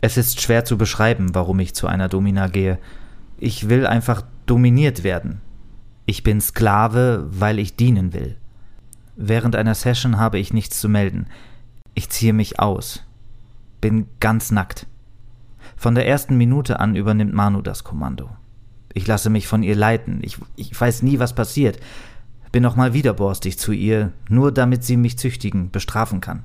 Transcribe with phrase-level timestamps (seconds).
[0.00, 2.78] Es ist schwer zu beschreiben, warum ich zu einer Domina gehe.
[3.38, 5.40] Ich will einfach dominiert werden.
[6.06, 8.36] Ich bin Sklave, weil ich dienen will.
[9.16, 11.26] Während einer Session habe ich nichts zu melden.
[11.94, 13.04] Ich ziehe mich aus.
[13.80, 14.86] Bin ganz nackt.
[15.76, 18.30] Von der ersten Minute an übernimmt Manu das Kommando.
[18.94, 20.20] Ich lasse mich von ihr leiten.
[20.22, 21.78] Ich, ich weiß nie, was passiert.
[22.52, 26.44] Bin auch mal wieder borstig zu ihr, nur damit sie mich züchtigen, bestrafen kann.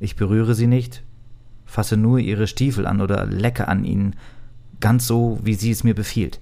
[0.00, 1.02] Ich berühre sie nicht,
[1.66, 4.16] fasse nur ihre Stiefel an oder lecke an ihnen,
[4.80, 6.40] ganz so, wie sie es mir befiehlt.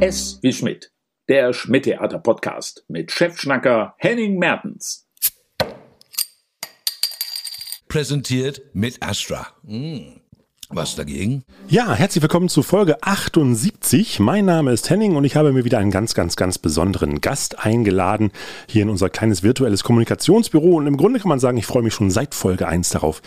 [0.00, 0.92] S wie Schmidt,
[1.28, 5.09] der Schmidt-Theater-Podcast mit Chefschnacker Henning Mertens.
[7.90, 9.48] Präsentiert mit Astra.
[9.64, 10.19] Mm.
[10.72, 11.42] Was dagegen?
[11.68, 14.20] Ja, herzlich willkommen zu Folge 78.
[14.20, 17.64] Mein Name ist Henning und ich habe mir wieder einen ganz, ganz, ganz besonderen Gast
[17.64, 18.30] eingeladen
[18.68, 20.76] hier in unser kleines virtuelles Kommunikationsbüro.
[20.76, 23.20] Und im Grunde kann man sagen, ich freue mich schon seit Folge 1 darauf,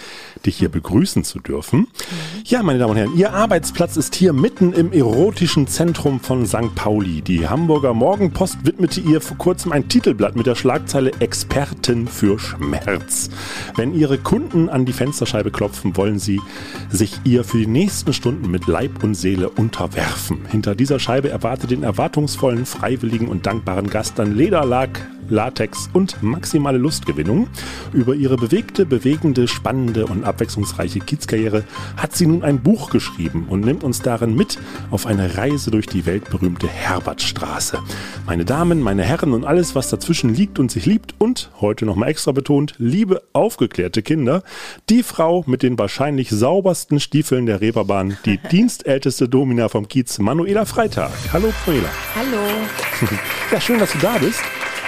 [0.46, 1.88] dich hier begrüßen zu dürfen.
[2.46, 6.74] Ja, meine Damen und Herren, Ihr Arbeitsplatz ist hier mitten im erotischen Zentrum von St.
[6.76, 7.22] Pauli.
[7.22, 13.30] Die Hamburger Morgenpost widmete ihr vor kurzem ein Titelblatt mit der Schlagzeile Experten für Schmerz.
[13.76, 16.40] Wenn Ihre Kunden an die Fensterscheibe klopfen, wollen Sie
[16.90, 20.46] sich ihr ihr für die nächsten Stunden mit Leib und Seele unterwerfen.
[20.52, 26.78] Hinter dieser Scheibe erwartet den erwartungsvollen, freiwilligen und dankbaren Gast dann Lederlack, Latex und maximale
[26.78, 27.48] Lustgewinnung.
[27.92, 31.64] Über ihre bewegte, bewegende, spannende und abwechslungsreiche Kiezkarriere
[31.98, 34.58] hat sie nun ein Buch geschrieben und nimmt uns darin mit
[34.92, 37.80] auf eine Reise durch die weltberühmte Herbertstraße.
[38.26, 42.10] Meine Damen, meine Herren und alles, was dazwischen liegt und sich liebt und, heute nochmal
[42.10, 44.44] extra betont, liebe aufgeklärte Kinder,
[44.90, 50.66] die Frau mit den wahrscheinlich saubersten Stiefeln der Reeperbahn, die dienstälteste Domina vom Kiez, Manuela
[50.66, 51.12] Freitag.
[51.32, 51.90] Hallo, Manuela.
[52.16, 52.38] Hallo.
[53.52, 54.42] Ja, schön, dass du da bist.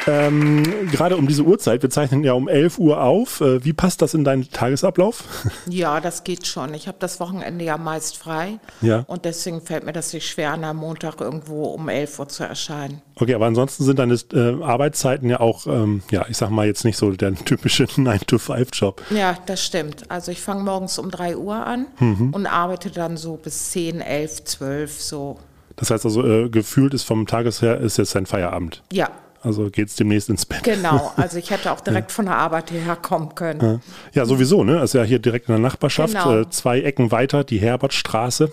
[0.07, 3.41] Ähm, gerade um diese Uhrzeit, wir zeichnen ja um 11 Uhr auf.
[3.41, 5.23] Äh, wie passt das in deinen Tagesablauf?
[5.67, 6.73] Ja, das geht schon.
[6.73, 8.59] Ich habe das Wochenende ja meist frei.
[8.81, 9.03] Ja.
[9.07, 12.43] Und deswegen fällt mir das nicht schwer, an einem Montag irgendwo um 11 Uhr zu
[12.43, 13.01] erscheinen.
[13.15, 16.85] Okay, aber ansonsten sind deine äh, Arbeitszeiten ja auch, ähm, ja, ich sag mal jetzt
[16.85, 19.01] nicht so der typische 9-to-5-Job.
[19.09, 20.09] Ja, das stimmt.
[20.11, 22.31] Also ich fange morgens um 3 Uhr an Mhm.
[22.33, 25.39] und arbeite dann so bis 10, 11, 12 so.
[25.77, 28.81] Das heißt also, äh, gefühlt ist vom Tages her ist jetzt dein Feierabend.
[28.93, 29.09] Ja,
[29.45, 30.63] Also geht's demnächst ins Bett.
[30.63, 31.11] genau.
[31.17, 33.81] Also ich hätte auch direkt von der Arbeit hierher kommen können.
[34.13, 34.79] Ja, sowieso, ne?
[34.79, 36.39] Also ja hier direkt in der Nachbarschaft, Genau.
[36.41, 38.51] äh, zwei Ecken weiter, die Herbertstraße,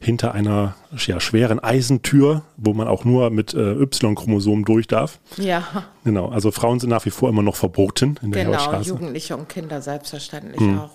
[0.00, 5.20] hinter einer ja, schweren Eisentür, wo man auch nur mit äh, Y-Chromosomen durch darf.
[5.36, 5.62] Ja,
[6.04, 8.56] Genau, also Frauen sind nach wie vor immer noch verboten in der genau.
[8.56, 8.88] Herbertstraße.
[8.88, 10.78] Jugendliche und Kinder selbstverständlich Hm.
[10.80, 10.90] auch.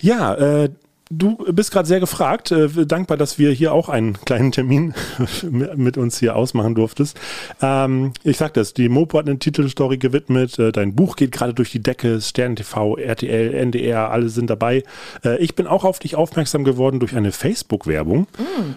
[0.00, 0.68] Ja, äh,
[1.10, 2.50] du bist gerade sehr gefragt.
[2.50, 4.94] Äh, dankbar, dass wir hier auch einen kleinen Termin
[5.76, 7.18] mit uns hier ausmachen durftest.
[7.62, 10.58] Ähm, ich sag das, die Mopo hat eine Titelstory gewidmet.
[10.58, 12.20] Äh, dein Buch geht gerade durch die Decke.
[12.20, 14.82] Stern TV, RTL, NDR, alle sind dabei.
[15.24, 18.26] Äh, ich bin auch auf dich aufmerksam geworden durch eine Facebook-Werbung.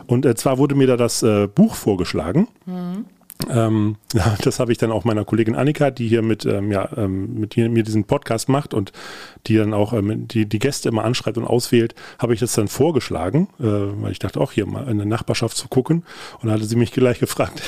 [0.08, 2.48] Und äh, zwar wurde mir da das äh, Buch vorgeschlagen.
[3.48, 3.96] Ähm,
[4.44, 7.56] das habe ich dann auch meiner Kollegin Annika, die hier mit, ähm, ja, ähm, mit
[7.56, 8.92] mir, diesen Podcast macht und
[9.48, 12.68] die dann auch ähm, die, die Gäste immer anschreibt und auswählt, habe ich das dann
[12.68, 16.04] vorgeschlagen, äh, weil ich dachte auch hier mal in der Nachbarschaft zu gucken.
[16.42, 17.62] Und da hatte sie mich gleich gefragt,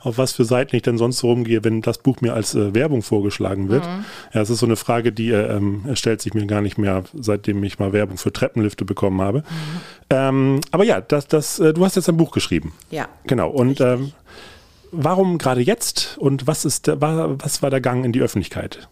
[0.00, 2.74] auf was für Seiten ich denn sonst so rumgehe, wenn das Buch mir als äh,
[2.74, 3.84] Werbung vorgeschlagen wird.
[4.32, 7.04] Ja, es ist so eine Frage, die äh, ähm, stellt sich mir gar nicht mehr,
[7.14, 9.42] seitdem ich mal Werbung für Treppenlifte bekommen habe.
[10.10, 12.74] Ähm, aber ja, das, das, äh, du hast jetzt ein Buch geschrieben.
[12.90, 13.08] Ja.
[13.26, 13.48] Genau.
[13.48, 14.12] Und ähm,
[14.96, 18.88] warum gerade jetzt und was ist was war der Gang in die Öffentlichkeit?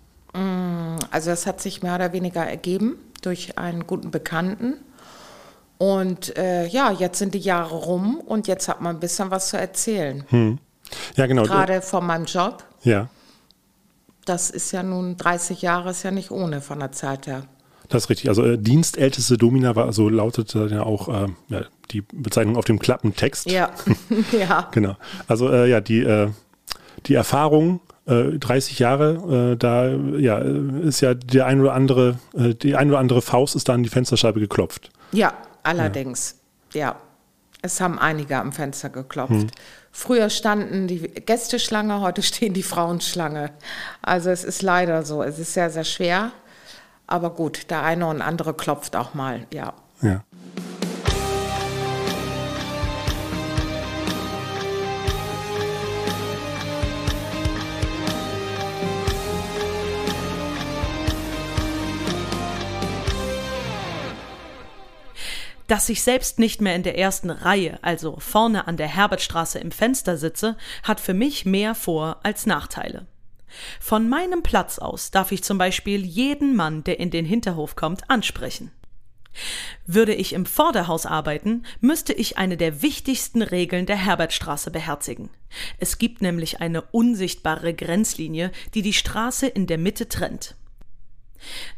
[1.10, 4.74] Also das hat sich mehr oder weniger ergeben durch einen guten Bekannten.
[5.78, 9.48] Und äh, ja, jetzt sind die Jahre rum und jetzt hat man ein bisschen was
[9.48, 10.58] zu erzählen.
[11.16, 11.42] Ja, genau.
[11.42, 12.64] Gerade von meinem Job.
[12.82, 13.08] Ja,
[14.24, 17.44] Das ist ja nun 30 Jahre, ist ja nicht ohne von der Zeit her.
[17.88, 18.28] das ist richtig.
[18.28, 22.78] Also äh, dienstälteste Domina war, so lautete ja auch äh, ja, die Bezeichnung auf dem
[22.78, 23.50] Klappentext.
[23.50, 23.70] Ja,
[24.32, 24.68] ja.
[24.72, 24.96] Genau.
[25.26, 26.30] Also äh, ja, die, äh,
[27.06, 32.18] die Erfahrung, äh, 30 Jahre, äh, da ja, äh, ist ja der ein oder andere,
[32.34, 34.90] äh, die ein oder andere Faust ist da an die Fensterscheibe geklopft.
[35.12, 36.40] Ja, allerdings.
[36.72, 36.96] Ja.
[37.64, 39.52] Es haben einige am Fenster geklopft.
[39.92, 43.50] Früher standen die Gästeschlange, heute stehen die Frauenschlange.
[44.00, 45.22] Also es ist leider so.
[45.22, 46.32] Es ist sehr, sehr schwer.
[47.06, 49.74] Aber gut, der eine und andere klopft auch mal, ja.
[50.00, 50.24] Ja.
[65.72, 69.70] Dass ich selbst nicht mehr in der ersten Reihe, also vorne an der Herbertstraße im
[69.70, 73.06] Fenster sitze, hat für mich mehr Vor- als Nachteile.
[73.80, 78.10] Von meinem Platz aus darf ich zum Beispiel jeden Mann, der in den Hinterhof kommt,
[78.10, 78.70] ansprechen.
[79.86, 85.30] Würde ich im Vorderhaus arbeiten, müsste ich eine der wichtigsten Regeln der Herbertstraße beherzigen.
[85.78, 90.54] Es gibt nämlich eine unsichtbare Grenzlinie, die die Straße in der Mitte trennt.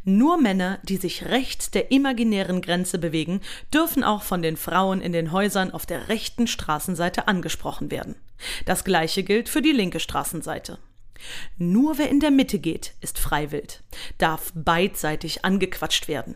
[0.04, 3.40] Nur Männer, die sich rechts der imaginären Grenze bewegen,
[3.72, 8.16] dürfen auch von den Frauen in den Häusern auf der rechten Straßenseite angesprochen werden.
[8.66, 10.78] Das gleiche gilt für die linke Straßenseite.
[11.56, 13.80] Nur wer in der Mitte geht, ist freiwillig,
[14.18, 16.34] darf beidseitig angequatscht werden.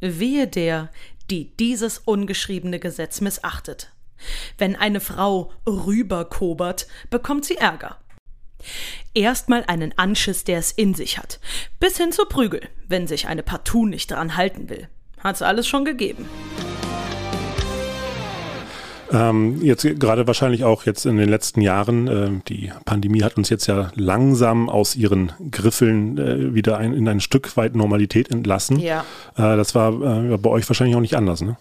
[0.00, 0.90] Wehe der,
[1.30, 3.90] die dieses ungeschriebene Gesetz missachtet.
[4.58, 7.98] Wenn eine Frau rüberkobert, bekommt sie Ärger.
[9.14, 11.40] Erstmal einen Anschiss, der es in sich hat.
[11.80, 14.88] Bis hin zu Prügel, wenn sich eine partout nicht dran halten will.
[15.22, 16.26] Hat's alles schon gegeben.
[19.12, 23.48] Ähm, jetzt gerade wahrscheinlich auch jetzt in den letzten Jahren, äh, die Pandemie hat uns
[23.50, 28.78] jetzt ja langsam aus ihren Griffeln äh, wieder ein, in ein Stück weit Normalität entlassen.
[28.78, 29.04] Ja.
[29.36, 31.56] Äh, das war äh, bei euch wahrscheinlich auch nicht anders, ne?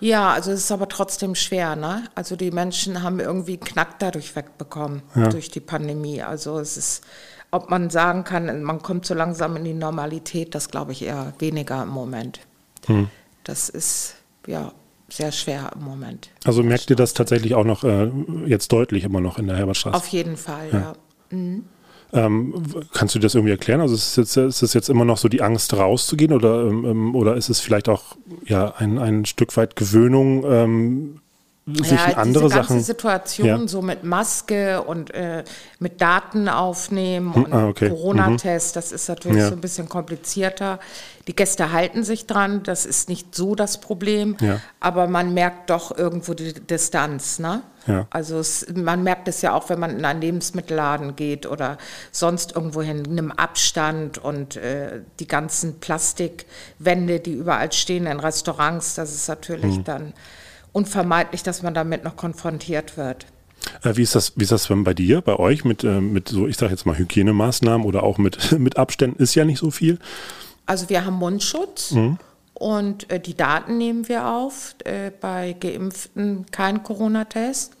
[0.00, 2.04] Ja, also es ist aber trotzdem schwer, ne?
[2.14, 5.28] Also die Menschen haben irgendwie einen Knack dadurch wegbekommen, Ja.
[5.28, 6.22] durch die Pandemie.
[6.22, 7.04] Also es ist,
[7.50, 11.32] ob man sagen kann, man kommt so langsam in die Normalität, das glaube ich eher
[11.38, 12.40] weniger im Moment.
[12.86, 13.08] Hm.
[13.44, 14.14] Das ist,
[14.46, 14.72] ja,
[15.08, 16.30] sehr schwer im Moment.
[16.44, 18.10] Also merkt ihr das tatsächlich auch noch äh,
[18.46, 19.96] jetzt deutlich immer noch in der Herbertstraße?
[19.96, 20.92] Auf jeden Fall, ja.
[22.12, 23.80] Ähm, kannst du das irgendwie erklären?
[23.80, 26.84] Also ist es jetzt, ist es jetzt immer noch so die Angst rauszugehen oder, ähm,
[26.84, 28.16] ähm, oder ist es vielleicht auch
[28.46, 31.20] ja, ein, ein Stück weit Gewöhnung, ähm,
[31.76, 32.80] sich ja, andere diese ganze Sachen...
[32.82, 33.68] Situation Ja.
[33.68, 35.44] so mit Maske und äh,
[35.78, 37.88] mit Daten aufnehmen und ah, okay.
[37.90, 39.48] Corona-Test, das ist natürlich Ja.
[39.48, 40.78] so ein bisschen komplizierter.
[41.26, 44.36] Die Gäste halten sich dran, das ist nicht so das Problem,
[44.80, 47.38] aber man merkt doch irgendwo die Distanz.
[47.38, 47.60] Ne?
[48.10, 51.76] Also es, man merkt es ja auch, wenn man in einen Lebensmittelladen geht oder
[52.12, 58.94] sonst irgendwo hin, einem Abstand und äh, die ganzen Plastikwände, die überall stehen in Restaurants,
[58.94, 59.84] das ist natürlich Mhm.
[59.84, 60.12] dann
[60.78, 63.26] unvermeidlich, dass man damit noch konfrontiert wird.
[63.82, 66.46] Äh, wie, ist das, wie ist das bei dir, bei euch mit, äh, mit so,
[66.46, 69.20] ich sage jetzt mal Hygienemaßnahmen oder auch mit, mit Abständen?
[69.20, 69.98] Ist ja nicht so viel.
[70.66, 71.94] Also wir haben Mundschutz
[72.54, 74.76] und äh, die Daten nehmen wir auf.
[74.84, 77.72] Äh, bei Geimpften kein Corona-Test.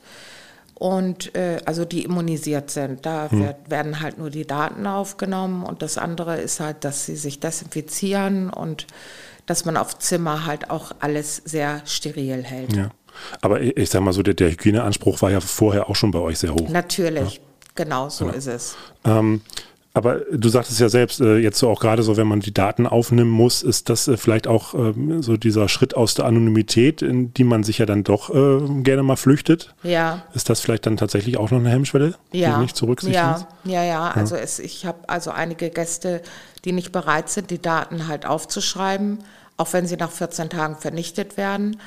[0.74, 5.82] Und äh, also die immunisiert sind, da wird, werden halt nur die Daten aufgenommen und
[5.82, 8.86] das andere ist halt, dass sie sich desinfizieren und
[9.48, 12.76] dass man auf Zimmer halt auch alles sehr steril hält.
[12.76, 12.90] Ja.
[13.40, 16.20] Aber ich, ich sag mal so, der, der Hygieneanspruch war ja vorher auch schon bei
[16.20, 16.68] euch sehr hoch.
[16.68, 17.40] Natürlich,
[17.74, 18.76] genau so ist es.
[19.04, 19.40] Ähm,
[19.94, 22.86] aber du sagtest ja selbst, äh, jetzt so auch gerade so, wenn man die Daten
[22.86, 27.32] aufnehmen muss, ist das äh, vielleicht auch ähm, so dieser Schritt aus der Anonymität, in
[27.34, 29.74] die man sich ja dann doch äh, gerne mal flüchtet.
[29.82, 30.22] Ja.
[30.34, 32.56] Ist das vielleicht dann tatsächlich auch noch eine Hemmschwelle, ja.
[32.56, 33.46] die nicht zu berücksichtigen ist?
[33.64, 34.10] ja, ja, ja.
[34.10, 36.22] Also es, ich habe also einige Gäste,
[36.64, 39.18] die nicht bereit sind, die Daten halt aufzuschreiben,
[39.56, 41.80] auch wenn sie nach 14 Tagen vernichtet werden.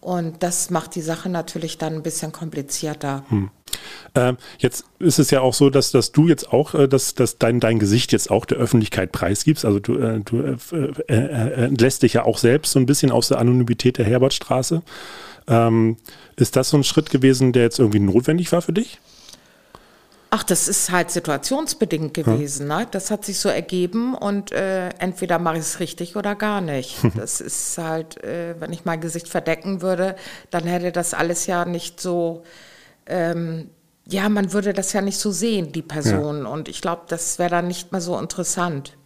[0.00, 3.24] Und das macht die Sache natürlich dann ein bisschen komplizierter.
[4.14, 7.38] Ähm, jetzt ist es ja auch so, dass, dass du jetzt auch, äh, dass, dass
[7.38, 9.64] dein, dein Gesicht jetzt auch der Öffentlichkeit preisgibst.
[9.64, 10.56] Also du, äh, du äh,
[11.08, 14.82] äh, äh, entlässt dich ja auch selbst so ein bisschen aus der Anonymität der Herbertstraße.
[15.46, 15.96] Ähm,
[16.36, 18.98] ist das so ein Schritt gewesen, der jetzt irgendwie notwendig war für dich?
[20.36, 22.66] Ach, das ist halt situationsbedingt gewesen.
[22.66, 22.88] Ne?
[22.90, 26.98] Das hat sich so ergeben und äh, entweder mache ich es richtig oder gar nicht.
[27.16, 30.16] Das ist halt, äh, wenn ich mein Gesicht verdecken würde,
[30.50, 32.42] dann hätte das alles ja nicht so,
[33.06, 33.70] ähm,
[34.08, 36.46] ja, man würde das ja nicht so sehen, die Person.
[36.46, 38.96] Und ich glaube, das wäre dann nicht mehr so interessant.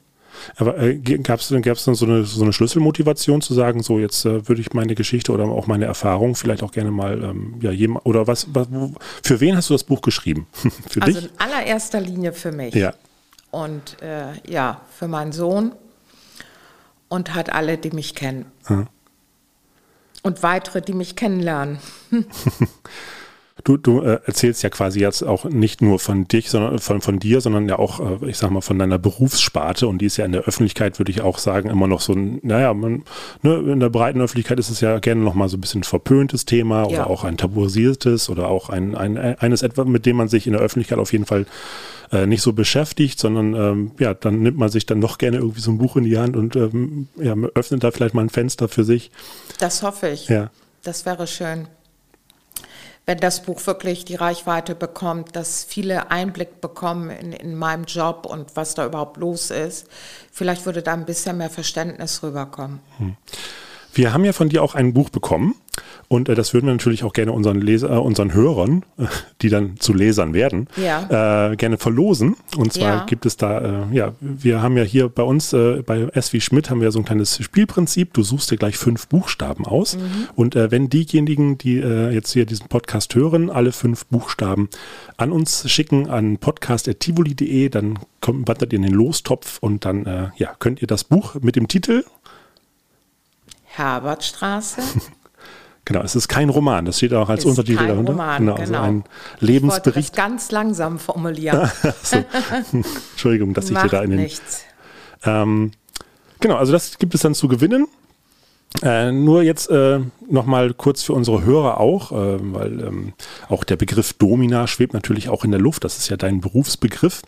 [0.56, 4.24] Aber äh, gab es gab's dann so eine, so eine Schlüsselmotivation zu sagen, so jetzt
[4.24, 7.70] äh, würde ich meine Geschichte oder auch meine Erfahrung vielleicht auch gerne mal, ähm, ja,
[7.70, 10.46] jedem, oder was, was, wo, für wen hast du das Buch geschrieben?
[10.90, 11.30] für Also dich?
[11.30, 12.74] in allererster Linie für mich.
[12.74, 12.94] Ja.
[13.50, 15.72] Und äh, ja, für meinen Sohn
[17.08, 18.44] und halt alle, die mich kennen.
[20.22, 21.78] Und weitere, die mich kennenlernen.
[23.68, 27.18] Du, du äh, erzählst ja quasi jetzt auch nicht nur von dich, sondern von, von
[27.18, 30.24] dir, sondern ja auch, äh, ich sag mal, von deiner Berufssparte und die ist ja
[30.24, 33.02] in der Öffentlichkeit, würde ich auch sagen, immer noch so ein, naja, man,
[33.42, 36.84] ne, in der breiten Öffentlichkeit ist es ja gerne nochmal so ein bisschen verpöntes Thema
[36.84, 36.86] Ja.
[36.86, 40.54] oder auch ein tabuisiertes oder auch ein, ein, eines etwa, mit dem man sich in
[40.54, 41.44] der Öffentlichkeit auf jeden Fall
[42.10, 45.60] äh, nicht so beschäftigt, sondern ähm, ja, dann nimmt man sich dann noch gerne irgendwie
[45.60, 48.66] so ein Buch in die Hand und ähm, ja, öffnet da vielleicht mal ein Fenster
[48.66, 49.10] für sich.
[49.58, 50.26] Das hoffe ich.
[50.28, 50.48] Ja.
[50.84, 51.68] Das wäre schön.
[53.08, 58.26] Wenn das Buch wirklich die Reichweite bekommt, dass viele Einblick bekommen in, in meinem Job
[58.26, 59.86] und was da überhaupt los ist,
[60.30, 62.80] vielleicht würde da ein bisschen mehr Verständnis rüberkommen.
[63.94, 65.54] Wir haben ja von dir auch ein Buch bekommen
[66.08, 69.04] und äh, das würden wir natürlich auch gerne unseren, Leser, äh, unseren Hörern, äh,
[69.42, 71.50] die dann zu Lesern werden, Ja.
[71.52, 72.36] äh, gerne verlosen.
[72.56, 73.04] Und zwar Ja.
[73.04, 76.40] gibt es da, äh, ja, wir haben ja hier bei uns, äh, bei S wie
[76.40, 78.14] Schmidt haben wir so ein kleines Spielprinzip.
[78.14, 79.96] Du suchst dir gleich fünf Buchstaben aus.
[79.96, 80.28] Mhm.
[80.34, 84.68] Und wenn diejenigen, die jetzt hier diesen Podcast hören, alle fünf Buchstaben
[85.16, 90.54] an uns schicken, an podcast.tivoli.de, dann kommt, wandert ihr in den Lostopf und dann ja,
[90.58, 92.04] könnt ihr das Buch mit dem Titel
[93.66, 94.80] Herbertstraße.
[95.88, 98.12] Genau, es ist kein Roman, das steht auch als Ist Untertitel kein darunter.
[98.12, 98.84] Roman, genau, also genau.
[98.84, 100.16] ein Ich wollte das Lebensbericht.
[100.16, 101.70] ganz langsam formulieren.
[102.02, 102.22] so.
[103.12, 104.20] Entschuldigung, dass ich dir da in den.
[104.20, 104.64] nichts.
[105.24, 105.70] Ähm,
[106.40, 107.86] genau, also das gibt es dann zu gewinnen.
[108.82, 113.14] Äh, nur jetzt äh, nochmal kurz für unsere Hörer auch, äh, weil ähm,
[113.48, 115.84] auch der Begriff Domina schwebt natürlich auch in der Luft.
[115.84, 117.22] Das ist ja dein Berufsbegriff.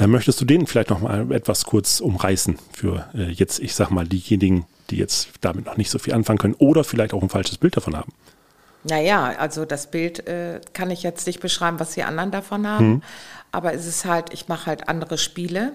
[0.00, 4.04] Äh, möchtest du den vielleicht nochmal etwas kurz umreißen für äh, jetzt, ich sag mal,
[4.08, 7.58] diejenigen, die jetzt damit noch nicht so viel anfangen können oder vielleicht auch ein falsches
[7.58, 8.12] Bild davon haben?
[8.82, 13.02] Naja, also das Bild äh, kann ich jetzt nicht beschreiben, was die anderen davon haben.
[13.52, 15.72] Aber es ist halt, ich mache halt andere Spiele.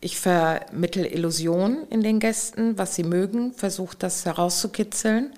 [0.00, 5.32] Ich vermittel Illusionen in den Gästen, was sie mögen, versuche das herauszukitzeln.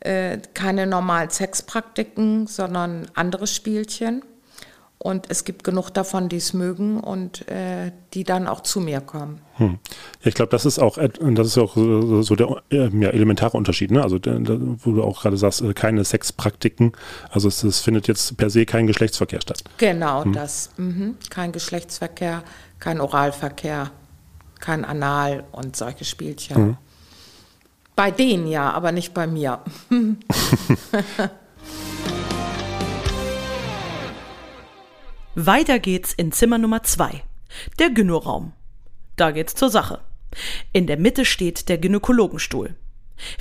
[0.00, 4.22] Äh, keine normalen Sexpraktiken, sondern andere Spielchen.
[4.98, 9.00] Und es gibt genug davon, die es mögen und äh, die dann auch zu mir
[9.00, 9.40] kommen.
[9.58, 9.78] Hm.
[10.22, 13.90] Ja, ich glaube, das ist auch das ist auch so, der äh, ja, elementare Unterschied,
[13.90, 14.02] ne?
[14.02, 16.92] Also wo du auch gerade sagst, äh, keine Sexpraktiken.
[17.30, 19.64] Also es, es findet jetzt per se kein Geschlechtsverkehr statt.
[19.78, 20.70] Genau das.
[20.76, 21.16] Mhm.
[21.30, 22.42] Kein Geschlechtsverkehr,
[22.78, 23.90] kein Oralverkehr,
[24.60, 26.76] kein Anal und solche Spielchen.
[27.94, 29.60] Bei denen ja, aber nicht bei mir.
[35.34, 37.22] Weiter geht's in Zimmer Nummer zwei,
[37.78, 38.52] der Gynoraum.
[39.16, 40.00] Da geht's zur Sache.
[40.72, 42.74] In der Mitte steht der Gynäkologenstuhl.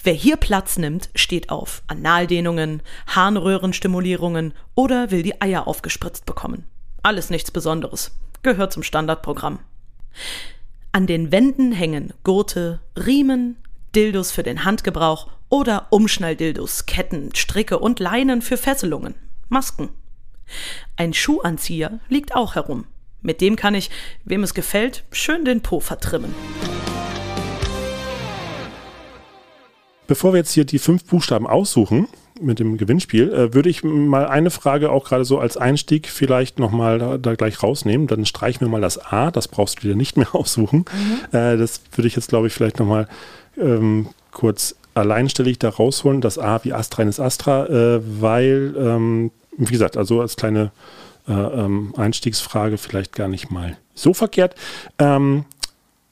[0.03, 6.63] Wer hier Platz nimmt, steht auf Analdehnungen, Harnröhrenstimulierungen oder will die Eier aufgespritzt bekommen.
[7.03, 8.17] Alles nichts Besonderes.
[8.41, 9.59] Gehört zum Standardprogramm.
[10.93, 13.57] An den Wänden hängen Gurte, Riemen,
[13.95, 19.15] Dildos für den Handgebrauch oder Umschnalldildos, Ketten, Stricke und Leinen für Fesselungen,
[19.49, 19.89] Masken.
[20.95, 22.85] Ein Schuhanzieher liegt auch herum.
[23.25, 23.89] Mit dem kann ich,
[24.23, 26.35] wem es gefällt, schön den Po vertrimmen.
[30.05, 32.07] Bevor wir jetzt hier die fünf Buchstaben aussuchen
[32.39, 36.59] mit dem Gewinnspiel, äh, würde ich mal eine Frage auch gerade so als Einstieg vielleicht
[36.59, 38.05] nochmal da, da gleich rausnehmen.
[38.05, 40.85] Dann streichen wir mal das A, das brauchst du dir nicht mehr aussuchen.
[41.31, 43.07] Äh, das würde ich jetzt, glaube ich, vielleicht nochmal
[43.59, 46.21] ähm, kurz alleinstellig da rausholen.
[46.21, 50.71] Das A wie Astra ist Astra, äh, weil, ähm, wie gesagt, also als kleine
[51.27, 54.55] äh, ähm, Einstiegsfrage vielleicht gar nicht mal so verkehrt.
[54.99, 55.45] Ähm,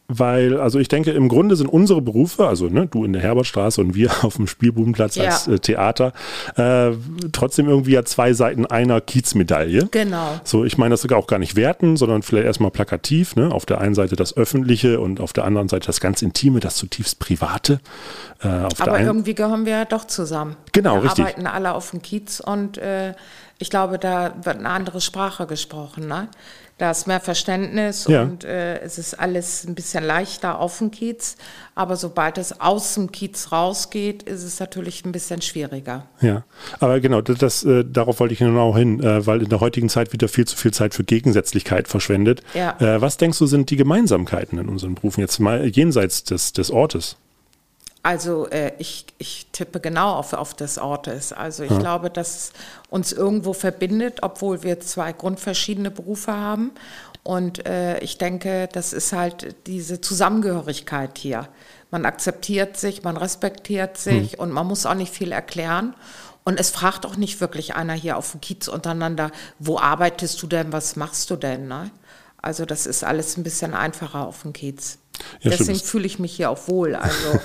[0.09, 3.79] weil, also ich denke, im Grunde sind unsere Berufe, also ne, du in der Herbertstraße
[3.79, 5.25] und wir auf dem Spielbubenplatz Ja.
[5.25, 6.13] als äh, Theater,
[6.55, 6.91] äh,
[7.31, 9.87] trotzdem irgendwie ja zwei Seiten einer Kiezmedaille.
[9.91, 10.39] Genau.
[10.43, 13.35] So, ich meine das sogar auch gar nicht werten, sondern vielleicht erstmal plakativ.
[13.35, 13.51] Ne?
[13.51, 16.75] Auf der einen Seite das Öffentliche und auf der anderen Seite das ganz Intime, das
[16.75, 17.79] zutiefst Private.
[18.41, 20.57] Äh, auf der Aber irgendwie gehören wir ja doch zusammen.
[20.73, 21.23] Genau, wir richtig.
[21.25, 23.13] arbeiten alle auf dem Kiez und äh,
[23.59, 26.07] ich glaube, da wird eine andere Sprache gesprochen.
[26.07, 26.27] Ne?
[26.79, 28.23] Da ist mehr Verständnis Ja.
[28.23, 31.37] und äh, es ist alles ein bisschen leichter auf dem Kiez.
[31.75, 36.07] Aber sobald es aus dem Kiez rausgeht, ist es natürlich ein bisschen schwieriger.
[36.19, 36.43] Ja,
[36.79, 39.87] aber genau, das, das, äh, darauf wollte ich genau hin, äh, weil in der heutigen
[39.87, 42.41] Zeit wieder viel zu viel Zeit für Gegensätzlichkeit verschwendet.
[42.55, 42.75] Ja.
[42.79, 46.71] Äh, was denkst du, sind die Gemeinsamkeiten in unseren Berufen jetzt mal jenseits des, des
[46.71, 47.17] Ortes?
[48.03, 51.31] Also äh, ich, ich tippe genau auf, auf des Ortes.
[51.31, 52.51] Also ich glaube, dass
[52.89, 56.71] uns irgendwo verbindet, obwohl wir zwei grundverschiedene Berufe haben.
[57.23, 61.47] Und äh, ich denke, das ist halt diese Zusammengehörigkeit hier.
[61.91, 65.95] Man akzeptiert sich, man respektiert sich und man muss auch nicht viel erklären.
[66.43, 70.47] Und es fragt auch nicht wirklich einer hier auf dem Kiez untereinander, wo arbeitest du
[70.47, 71.69] denn, was machst du denn?
[71.69, 71.89] Ne?
[72.43, 74.99] Also das ist alles ein bisschen einfacher auf dem Kiez.
[75.41, 75.49] Ja.
[75.51, 76.93] Deswegen fühle ich mich hier auch wohl.
[76.93, 77.39] Also,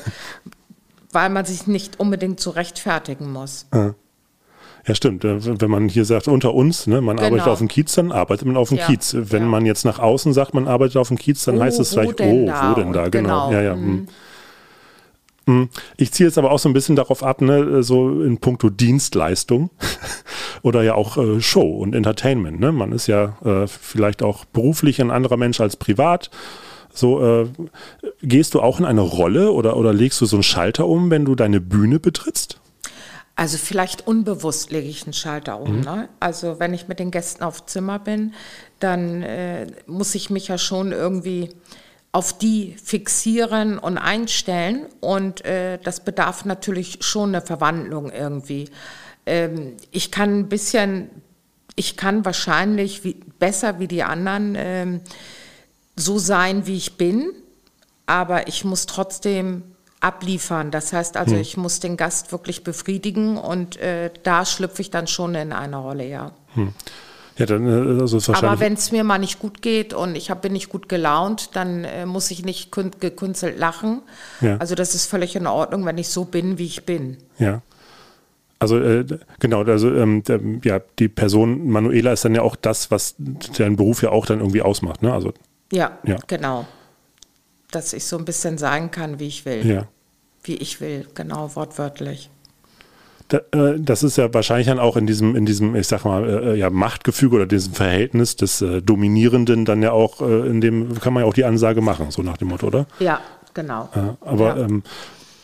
[1.13, 3.67] weil man sich nicht unbedingt zu rechtfertigen muss.
[3.73, 5.25] Ja, stimmt.
[5.25, 7.29] Äh, Wenn man hier sagt, unter uns, ne, man Genau.
[7.29, 9.15] arbeitet auf dem Kiez, dann arbeitet man auf dem Ja, Kiez.
[9.17, 9.49] Wenn ja.
[9.49, 12.09] man jetzt nach außen sagt, man arbeitet auf dem Kiez, dann Oh, heißt es gleich,
[12.09, 12.71] oh, da?
[12.71, 13.09] wo denn da?
[13.09, 13.49] Genau.
[13.49, 13.73] genau, Ja, ja.
[13.75, 14.09] hm.
[15.49, 15.71] Hm.
[15.97, 19.71] Ich ziehe jetzt aber auch so ein bisschen darauf ab, ne, so in puncto Dienstleistung
[20.63, 22.61] oder ja auch äh, Show und Entertainment.
[22.61, 22.71] Ne?
[22.71, 26.29] Man ist ja äh, vielleicht auch beruflich ein anderer Mensch als privat.
[26.93, 27.49] So, äh,
[28.21, 31.25] gehst du auch in eine Rolle oder, oder legst du so einen Schalter um, wenn
[31.25, 32.61] du deine Bühne betrittst?
[33.35, 35.81] Also vielleicht unbewusst lege ich einen Schalter um.
[35.81, 36.11] Ne?
[36.21, 38.35] Also wenn ich mit den Gästen auf Zimmer bin,
[38.81, 41.51] dann äh, muss ich mich ja schon irgendwie
[42.13, 44.87] auf die fixieren und einstellen.
[45.01, 48.71] Und äh, das bedarf natürlich schon eine Verwandlung irgendwie.
[49.27, 51.11] Ähm, ich kann ein bisschen,
[51.77, 55.01] ich kann wahrscheinlich wie, besser wie die anderen ähm,
[55.97, 57.31] so sein, wie ich bin,
[58.07, 59.63] aber ich muss trotzdem
[60.01, 60.71] abliefern.
[60.71, 61.41] Das heißt also, hm.
[61.41, 65.77] ich muss den Gast wirklich befriedigen und äh, da schlüpfe ich dann schon in eine
[65.77, 66.33] Rolle, ja.
[66.55, 66.73] Hm.
[67.39, 70.43] Ja, dann, äh, also Aber wenn es mir mal nicht gut geht und ich hab,
[70.43, 74.03] bin nicht gut gelaunt, dann äh, muss ich nicht gekünstelt lachen.
[74.41, 74.57] Ja.
[74.59, 77.17] Also das ist völlig in Ordnung, wenn ich so bin, wie ich bin.
[77.39, 77.63] Ja.
[78.59, 79.07] Also äh,
[79.39, 83.15] genau, also ähm, der, ja, die Person Manuela ist dann ja auch das, was
[83.57, 85.13] dein Beruf ja auch dann irgendwie ausmacht, ne?
[85.13, 85.33] Also
[85.73, 86.17] ja, ja.
[86.27, 86.67] genau
[87.71, 89.67] dass ich so ein bisschen sein kann, wie ich will.
[89.67, 89.89] Ja.
[90.43, 92.31] Wie ich will, genau, wortwörtlich.
[93.33, 96.55] Äh, das ist ja wahrscheinlich dann auch in diesem, in diesem, ich sag mal, äh,
[96.57, 101.13] ja, Machtgefüge oder diesem Verhältnis des äh, Dominierenden dann ja auch, äh, in dem kann
[101.13, 102.87] man ja auch die Ansage machen, so nach dem Motto, oder?
[102.99, 103.21] Ja,
[103.55, 103.89] genau.
[104.21, 104.65] aber ja.
[104.65, 104.83] Ähm,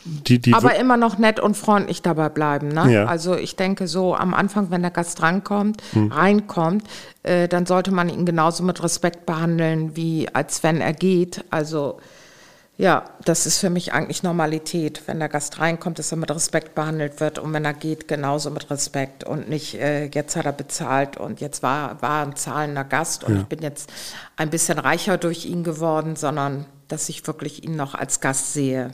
[0.05, 2.67] die, die Aber immer noch nett und freundlich dabei bleiben.
[2.67, 2.91] Ne?
[2.91, 3.05] Ja.
[3.05, 6.11] Also ich denke so am Anfang, wenn der Gast rankommt, hm.
[6.11, 6.83] reinkommt,
[7.23, 11.43] äh, dann sollte man ihn genauso mit Respekt behandeln, wie als wenn er geht.
[11.49, 11.97] Also
[12.77, 15.03] ja, das ist für mich eigentlich Normalität.
[15.05, 18.49] Wenn der Gast reinkommt, dass er mit Respekt behandelt wird und wenn er geht, genauso
[18.49, 22.83] mit Respekt und nicht, äh, jetzt hat er bezahlt und jetzt war, war ein zahlender
[22.83, 23.41] Gast und ja.
[23.41, 23.91] ich bin jetzt
[24.35, 28.93] ein bisschen reicher durch ihn geworden, sondern dass ich wirklich ihn noch als Gast sehe.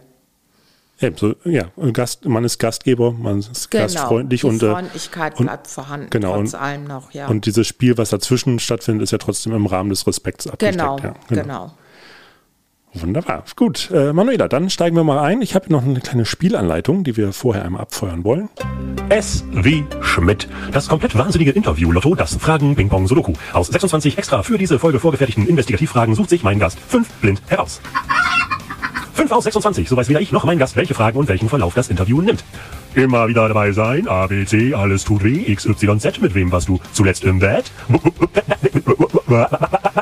[1.00, 5.48] Ebenso, ja, Gast, man ist Gastgeber, man ist genau, gastfreundlich die und äh, Freundlichkeit und,
[5.48, 7.28] bleibt vorhanden, genau, trotz und, allem noch, ja.
[7.28, 10.78] Und dieses Spiel, was dazwischen stattfindet, ist ja trotzdem im Rahmen des Respekts abgesteckt.
[10.78, 11.42] Genau, ja, genau.
[11.42, 11.72] genau.
[12.94, 13.46] Wunderbar.
[13.56, 15.42] Gut, äh, Manuela, dann steigen wir mal ein.
[15.42, 18.50] Ich habe noch eine kleine Spielanleitung, die wir vorher einmal abfeuern wollen.
[19.10, 20.48] S wie Schmidt.
[20.72, 23.34] Das komplett wahnsinnige Interview-Lotto, das Fragen Ping-Pong Sudoku.
[23.54, 27.82] Aus 26 extra für diese Folge vorgefertigten Investigativfragen sucht sich mein Gast fünf blind heraus.
[29.14, 31.74] 5 aus 26, so weiß weder ich noch mein Gast, welche Fragen und welchen Verlauf
[31.76, 32.44] das Interview nimmt.
[32.96, 36.52] Immer wieder dabei sein, A, B, C, alles tut weh, X, Y, Z, mit wem
[36.52, 37.72] warst du zuletzt im Bett?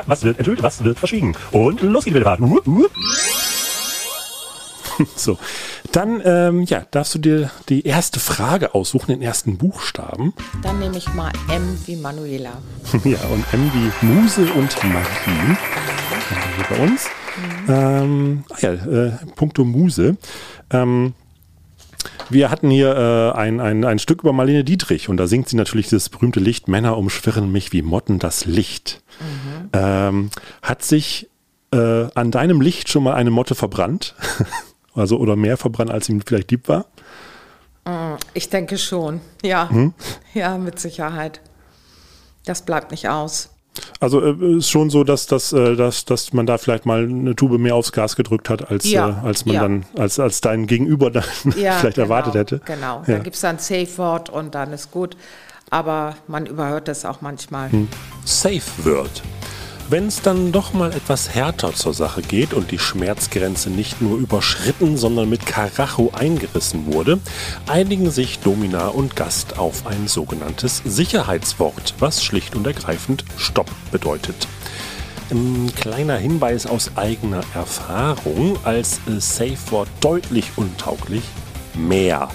[0.06, 1.36] Was wird enthüllt, was wird verschwiegen?
[1.52, 2.36] Und los geht's wieder.
[5.16, 5.38] So,
[5.92, 10.34] dann ähm, ja, darfst du dir die erste Frage aussuchen, den ersten Buchstaben.
[10.62, 12.58] Dann nehme ich mal M wie Manuela.
[13.04, 15.56] ja, und M wie Muse und Marie.
[16.56, 17.06] Hier bei uns.
[17.66, 17.72] Mhm.
[17.72, 20.16] Ähm, ah ja, äh, puncto Muse.
[20.70, 21.14] Ähm,
[22.30, 25.56] wir hatten hier äh, ein, ein, ein Stück über Marlene Dietrich und da singt sie
[25.56, 29.02] natürlich das berühmte Licht Männer umschwirren mich wie Motten das Licht.
[29.20, 29.70] Mhm.
[29.72, 30.30] Ähm,
[30.62, 31.28] hat sich
[31.72, 34.14] äh, an deinem Licht schon mal eine Motte verbrannt?
[34.94, 36.86] also oder mehr verbrannt, als ihm vielleicht lieb war?
[37.84, 39.68] Mm, ich denke schon, ja.
[39.70, 39.94] Hm?
[40.34, 41.40] Ja, mit Sicherheit.
[42.44, 43.50] Das bleibt nicht aus.
[44.00, 47.36] Also äh, ist schon so, dass, dass, äh, dass, dass man da vielleicht mal eine
[47.36, 49.60] Tube mehr aufs Gas gedrückt hat, als, ja, äh, als man ja.
[49.62, 51.24] dann, als, als dein Gegenüber dann
[51.56, 52.60] ja, vielleicht genau, erwartet hätte.
[52.64, 55.16] Genau, da gibt es dann Safe Word und dann ist gut.
[55.70, 57.70] Aber man überhört das auch manchmal.
[57.70, 57.88] Hm.
[58.24, 59.22] Safe Word.
[59.90, 64.18] Wenn es dann doch mal etwas härter zur Sache geht und die Schmerzgrenze nicht nur
[64.18, 67.18] überschritten, sondern mit Karacho eingerissen wurde,
[67.66, 74.46] einigen sich Domina und Gast auf ein sogenanntes Sicherheitswort, was schlicht und ergreifend Stopp bedeutet.
[75.32, 81.24] Ein kleiner Hinweis aus eigener Erfahrung, als Safe-Wort deutlich untauglich,
[81.74, 82.28] mehr.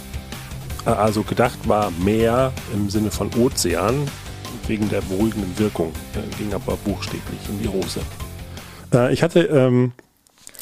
[0.83, 4.09] Also gedacht war mehr im Sinne von Ozean,
[4.67, 5.91] wegen der beruhigenden Wirkung.
[6.15, 8.01] Äh, ging aber buchstäblich in die Hose.
[8.93, 9.91] Äh, ich hatte ähm,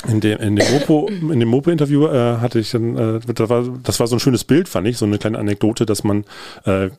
[0.08, 3.64] in dem, in dem Mopo, in dem Mopo-Interview äh, hatte ich dann, äh, das, war,
[3.84, 6.26] das war so ein schönes Bild, fand ich, so eine kleine Anekdote, dass man
[6.66, 6.90] äh,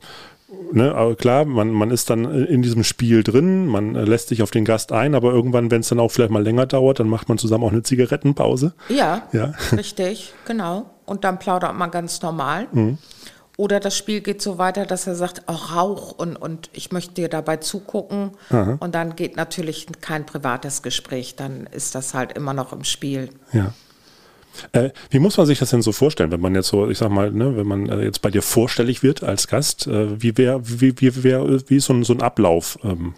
[0.73, 4.43] Ne, aber klar, man, man ist dann in diesem Spiel drin, man äh, lässt sich
[4.43, 7.09] auf den Gast ein, aber irgendwann, wenn es dann auch vielleicht mal länger dauert, dann
[7.09, 8.73] macht man zusammen auch eine Zigarettenpause.
[8.89, 9.53] Ja, ja.
[9.73, 10.91] richtig, genau.
[11.07, 12.67] Und dann plaudert man ganz normal.
[12.73, 12.99] Mhm.
[13.57, 17.15] Oder das Spiel geht so weiter, dass er sagt, auch Rauch und, und ich möchte
[17.15, 18.33] dir dabei zugucken.
[18.51, 18.77] Aha.
[18.81, 23.31] Und dann geht natürlich kein privates Gespräch, dann ist das halt immer noch im Spiel.
[23.53, 23.73] Ja.
[24.73, 27.11] Äh, wie muss man sich das denn so vorstellen, wenn man jetzt so, ich sag
[27.11, 30.61] mal, ne, wenn man äh, jetzt bei dir vorstellig wird als Gast, äh, wie wäre,
[30.65, 33.15] wie, wie, wär, wie ist so ein, so ein Ablauf ähm,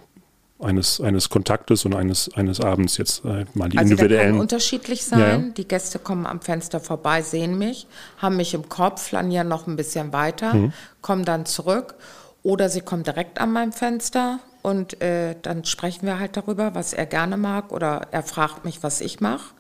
[0.59, 4.33] eines, eines Kontaktes und eines, eines Abends jetzt äh, mal die also individuellen.
[4.33, 5.21] Kann unterschiedlich sein.
[5.21, 5.39] Ja, ja.
[5.39, 7.87] Die Gäste kommen am Fenster vorbei, sehen mich,
[8.19, 10.73] haben mich im Kopf, flanieren noch ein bisschen weiter, mhm.
[11.03, 11.95] kommen dann zurück.
[12.43, 16.93] Oder sie kommen direkt an meinem Fenster und äh, dann sprechen wir halt darüber, was
[16.93, 19.53] er gerne mag oder er fragt mich, was ich mache.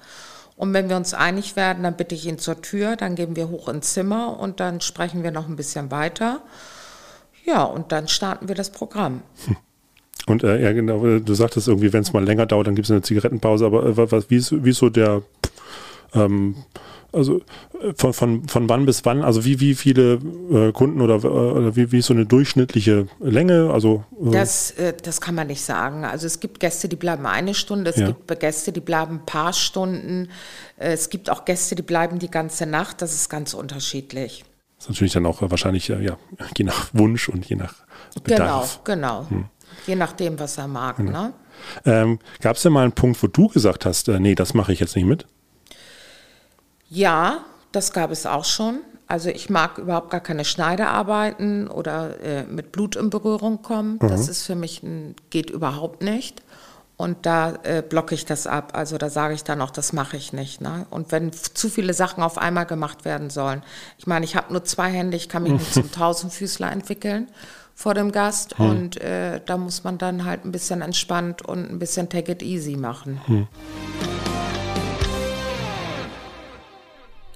[0.56, 3.48] Und wenn wir uns einig werden, dann bitte ich ihn zur Tür, dann gehen wir
[3.48, 6.40] hoch ins Zimmer und dann sprechen wir noch ein bisschen weiter.
[7.44, 9.22] Ja, und dann starten wir das Programm.
[9.46, 9.56] Hm.
[10.26, 12.90] Und äh, ja, genau, du sagtest irgendwie, wenn es mal länger dauert, dann gibt es
[12.90, 15.22] eine Zigarettenpause, aber äh, was, wie, ist, wie ist so der,
[16.14, 16.56] ähm,
[17.12, 17.42] also
[17.80, 20.18] äh, von, von, von wann bis wann, also wie, wie viele
[20.50, 23.70] äh, Kunden oder, äh, oder wie, wie ist so eine durchschnittliche Länge?
[23.72, 26.04] Also, äh das, äh, das kann man nicht sagen.
[26.04, 28.08] Also es gibt Gäste, die bleiben eine Stunde, es ja.
[28.08, 30.28] gibt Gäste, die bleiben ein paar Stunden,
[30.78, 34.44] äh, es gibt auch Gäste, die bleiben die ganze Nacht, das ist ganz unterschiedlich.
[34.76, 36.18] Das ist natürlich dann auch wahrscheinlich, ja,
[36.56, 37.74] je nach Wunsch und je nach
[38.22, 38.80] Bedarf.
[38.84, 39.30] Genau, genau.
[39.30, 39.44] Hm.
[39.86, 40.96] Je nachdem, was er mag.
[40.96, 41.24] Genau.
[41.24, 41.32] Ne?
[41.84, 44.80] Ähm, Gab es denn mal einen Punkt, wo du gesagt hast, nee, das mache ich
[44.80, 45.26] jetzt nicht mit?
[46.88, 48.80] Ja, das gab es auch schon.
[49.08, 53.98] Also ich mag überhaupt gar keine Schneidearbeiten oder äh, mit Blut in Berührung kommen.
[54.02, 54.08] Mhm.
[54.08, 56.42] Das ist für mich ein, geht überhaupt nicht.
[56.96, 58.72] Und da äh, blocke ich das ab.
[58.74, 60.60] Also da sage ich dann auch, das mache ich nicht.
[60.60, 60.86] Ne?
[60.90, 63.62] Und wenn zu viele Sachen auf einmal gemacht werden sollen.
[63.98, 67.28] Ich meine, ich habe nur zwei Hände, ich kann mich nicht zum Tausendfüßler entwickeln
[67.76, 68.58] vor dem Gast.
[68.58, 68.68] Mhm.
[68.68, 72.42] Und äh, da muss man dann halt ein bisschen entspannt und ein bisschen take it
[72.42, 73.20] easy machen.
[73.28, 73.46] Mhm.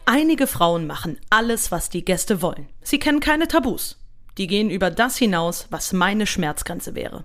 [0.07, 2.66] Einige Frauen machen alles, was die Gäste wollen.
[2.83, 3.96] Sie kennen keine Tabus.
[4.38, 7.24] Die gehen über das hinaus, was meine Schmerzgrenze wäre.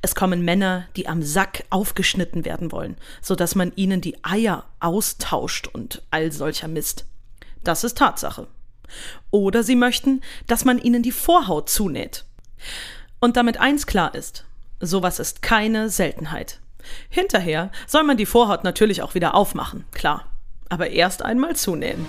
[0.00, 4.64] Es kommen Männer, die am Sack aufgeschnitten werden wollen, so dass man ihnen die Eier
[4.80, 7.04] austauscht und all solcher Mist.
[7.62, 8.48] Das ist Tatsache.
[9.30, 12.24] Oder sie möchten, dass man ihnen die Vorhaut zunäht.
[13.20, 14.44] Und damit eins klar ist,
[14.80, 16.60] sowas ist keine Seltenheit.
[17.08, 20.24] Hinterher soll man die Vorhaut natürlich auch wieder aufmachen, klar
[20.68, 22.06] aber erst einmal zunehmen.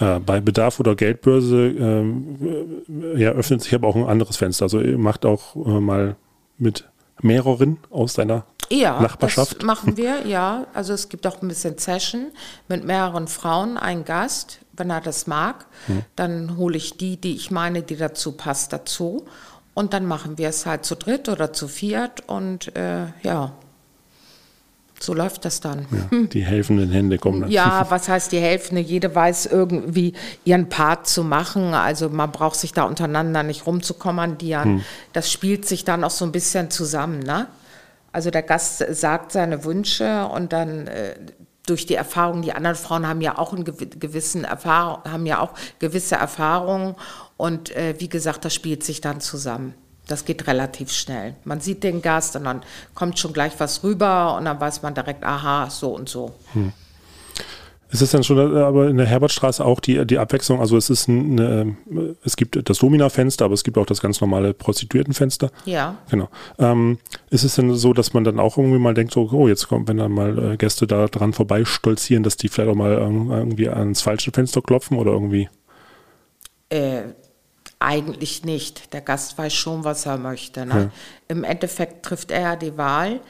[0.00, 4.64] Äh, bei Bedarf oder Geldbörse äh, ja, öffnet sich aber auch ein anderes Fenster.
[4.64, 6.16] Also ihr macht auch äh, mal
[6.56, 6.88] mit
[7.20, 9.56] mehreren aus deiner ja, Nachbarschaft.
[9.58, 10.66] Das machen wir, ja.
[10.72, 12.28] Also es gibt auch ein bisschen Session
[12.68, 15.66] mit mehreren Frauen, ein Gast, wenn er das mag.
[15.86, 16.02] Hm.
[16.16, 19.26] Dann hole ich die, die ich meine, die dazu passt, dazu.
[19.74, 23.52] Und dann machen wir es halt zu dritt oder zu viert und äh, ja,
[25.00, 25.86] so läuft das dann.
[25.90, 27.50] Ja, die helfenden Hände kommen dann.
[27.50, 28.80] Ja, was heißt die helfende?
[28.80, 30.14] Jede weiß irgendwie
[30.44, 31.74] ihren Part zu machen.
[31.74, 34.64] Also man braucht sich da untereinander nicht rumzukommandieren.
[34.64, 34.84] Hm.
[35.12, 37.20] Das spielt sich dann auch so ein bisschen zusammen.
[37.20, 37.46] Ne?
[38.12, 41.14] Also der Gast sagt seine Wünsche und dann äh,
[41.68, 45.52] durch die Erfahrung, die anderen Frauen haben ja auch einen gewissen Erfahrung, haben ja auch
[45.78, 46.94] gewisse Erfahrungen
[47.36, 49.74] und äh, wie gesagt, das spielt sich dann zusammen.
[50.06, 51.34] Das geht relativ schnell.
[51.44, 52.62] Man sieht den Gast und dann
[52.94, 56.34] kommt schon gleich was rüber und dann weiß man direkt, aha, so und so.
[56.54, 56.72] Hm.
[57.90, 60.60] Ist es dann schon äh, aber in der Herbertstraße auch die, die Abwechslung?
[60.60, 61.76] Also es ist eine,
[62.22, 65.50] es gibt das Domina-Fenster, aber es gibt auch das ganz normale Prostituiertenfenster.
[65.64, 65.96] Ja.
[66.10, 66.28] Genau.
[66.58, 66.98] Ähm,
[67.30, 69.88] ist es denn so, dass man dann auch irgendwie mal denkt, so, oh, jetzt kommt,
[69.88, 74.02] wenn dann mal äh, Gäste da dran vorbeistolzieren, dass die vielleicht auch mal irgendwie ans
[74.02, 75.48] falsche Fenster klopfen oder irgendwie?
[76.68, 77.02] Äh,
[77.78, 78.92] eigentlich nicht.
[78.92, 80.66] Der Gast weiß schon, was er möchte.
[80.66, 80.74] Ne?
[80.74, 80.90] Ja.
[81.28, 83.20] Im Endeffekt trifft er ja die Wahl.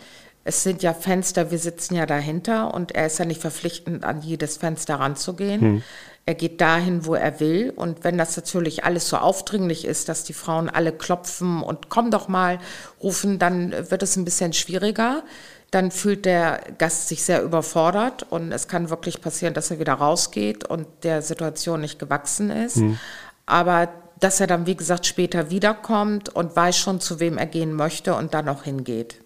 [0.48, 4.22] Es sind ja Fenster, wir sitzen ja dahinter und er ist ja nicht verpflichtend, an
[4.22, 5.60] jedes Fenster ranzugehen.
[5.60, 5.82] Hm.
[6.24, 7.70] Er geht dahin, wo er will.
[7.76, 12.10] Und wenn das natürlich alles so aufdringlich ist, dass die Frauen alle klopfen und komm
[12.10, 12.60] doch mal
[13.02, 15.22] rufen, dann wird es ein bisschen schwieriger.
[15.70, 19.92] Dann fühlt der Gast sich sehr überfordert und es kann wirklich passieren, dass er wieder
[19.92, 22.76] rausgeht und der Situation nicht gewachsen ist.
[22.76, 22.98] Hm.
[23.44, 27.74] Aber dass er dann, wie gesagt, später wiederkommt und weiß schon, zu wem er gehen
[27.74, 29.20] möchte und dann auch hingeht.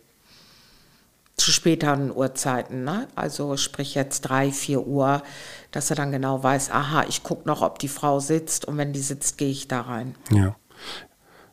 [1.37, 3.09] Zu späteren Uhrzeiten, ne?
[3.17, 5.23] also sprich jetzt drei, vier Uhr,
[5.71, 8.93] dass er dann genau weiß, aha, ich gucke noch, ob die Frau sitzt und wenn
[8.93, 10.15] die sitzt, gehe ich da rein.
[10.31, 10.57] Ja.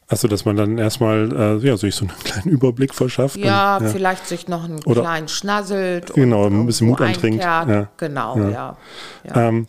[0.09, 3.37] Also, dass man dann erstmal äh, ja, sich so einen kleinen Überblick verschafft.
[3.37, 3.89] Ja, und, ja.
[3.89, 6.13] vielleicht sich noch einen Oder, kleinen schnasselt.
[6.13, 7.43] Genau, ein bisschen Mut antrinkt.
[7.43, 7.87] Ja.
[7.97, 8.77] Genau, ja.
[9.23, 9.35] ja.
[9.35, 9.67] Ähm,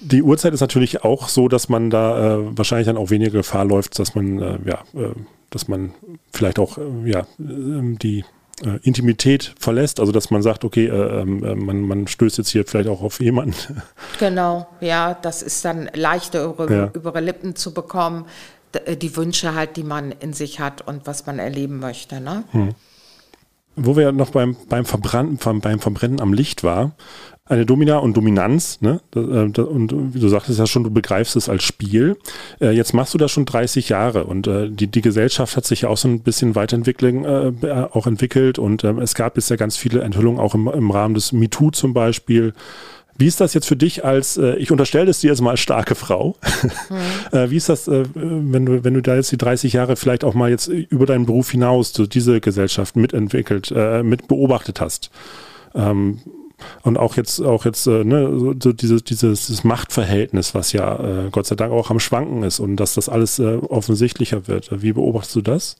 [0.00, 3.64] die Uhrzeit ist natürlich auch so, dass man da äh, wahrscheinlich dann auch weniger Gefahr
[3.64, 5.14] läuft, dass man, äh, ja, äh,
[5.50, 5.94] dass man
[6.32, 8.24] vielleicht auch, äh, ja, ähm, die
[8.64, 12.64] äh, Intimität verlässt, also dass man sagt, okay, äh, ähm, man, man stößt jetzt hier
[12.64, 13.82] vielleicht auch auf jemanden.
[14.18, 16.90] Genau, ja, das ist dann leichter über, ja.
[16.92, 18.24] über Lippen zu bekommen,
[19.00, 22.20] die Wünsche halt, die man in sich hat und was man erleben möchte.
[22.20, 22.44] Ne?
[22.50, 22.74] Hm.
[23.80, 26.92] Wo wir noch beim, beim, Verbrennen, beim Verbrennen am Licht war,
[27.48, 29.00] eine Domina und Dominanz, ne?
[29.14, 32.16] Äh, und wie du sagtest ja schon, du begreifst es als Spiel.
[32.60, 35.82] Äh, jetzt machst du das schon 30 Jahre und äh, die, die Gesellschaft hat sich
[35.82, 36.98] ja auch so ein bisschen weiterentwickelt,
[37.92, 41.70] auch entwickelt und es gab ja ganz viele Enthüllungen auch im, im Rahmen des MeToo
[41.70, 42.52] zum Beispiel.
[43.18, 45.96] Wie ist das jetzt für dich als, ich unterstelle es dir jetzt mal als starke
[45.96, 46.36] Frau.
[46.88, 47.50] Mhm.
[47.50, 50.50] Wie ist das, wenn du, wenn du da jetzt die 30 Jahre vielleicht auch mal
[50.50, 53.72] jetzt über deinen Beruf hinaus so diese Gesellschaft mitentwickelt,
[54.04, 55.10] mit beobachtet hast?
[55.74, 56.20] Ähm,
[56.82, 61.30] und auch jetzt, auch jetzt, äh, ne, so dieses, dieses, dieses Machtverhältnis, was ja äh,
[61.30, 64.82] Gott sei Dank auch am Schwanken ist und dass das alles äh, offensichtlicher wird.
[64.82, 65.76] Wie beobachtest du das?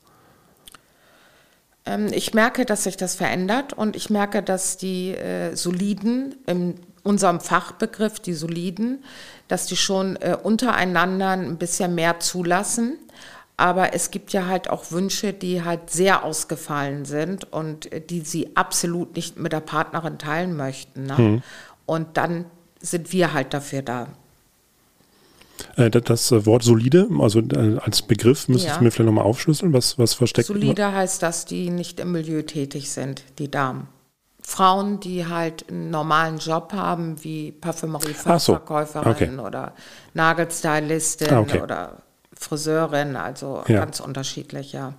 [1.85, 6.75] Ähm, ich merke, dass sich das verändert und ich merke, dass die äh, Soliden, in
[7.09, 9.03] unserem Fachbegriff, die Soliden,
[9.49, 12.99] dass die schon äh, untereinander ein bisschen mehr zulassen.
[13.57, 18.21] Aber es gibt ja halt auch Wünsche, die halt sehr ausgefallen sind und äh, die
[18.21, 21.07] sie absolut nicht mit der Partnerin teilen möchten.
[21.07, 21.19] Ne?
[21.19, 21.43] Hm.
[21.87, 22.45] Und dann
[22.81, 24.09] sind wir halt dafür da.
[25.77, 28.79] Äh, das äh, Wort solide, also äh, als Begriff, müsstest ja.
[28.79, 32.43] du mir vielleicht nochmal aufschlüsseln, was, was versteckt Solide heißt, dass die nicht im Milieu
[32.43, 33.89] tätig sind, die Damen.
[34.49, 39.11] Frauen, die halt einen normalen Job haben, wie Parfümerie-Fachverkäuferin so.
[39.11, 39.39] okay.
[39.47, 39.75] oder
[40.15, 41.61] Nagelstylistin ah, okay.
[41.61, 41.99] oder
[42.33, 43.81] Friseurin, also ja.
[43.81, 44.95] ganz unterschiedlich, ja.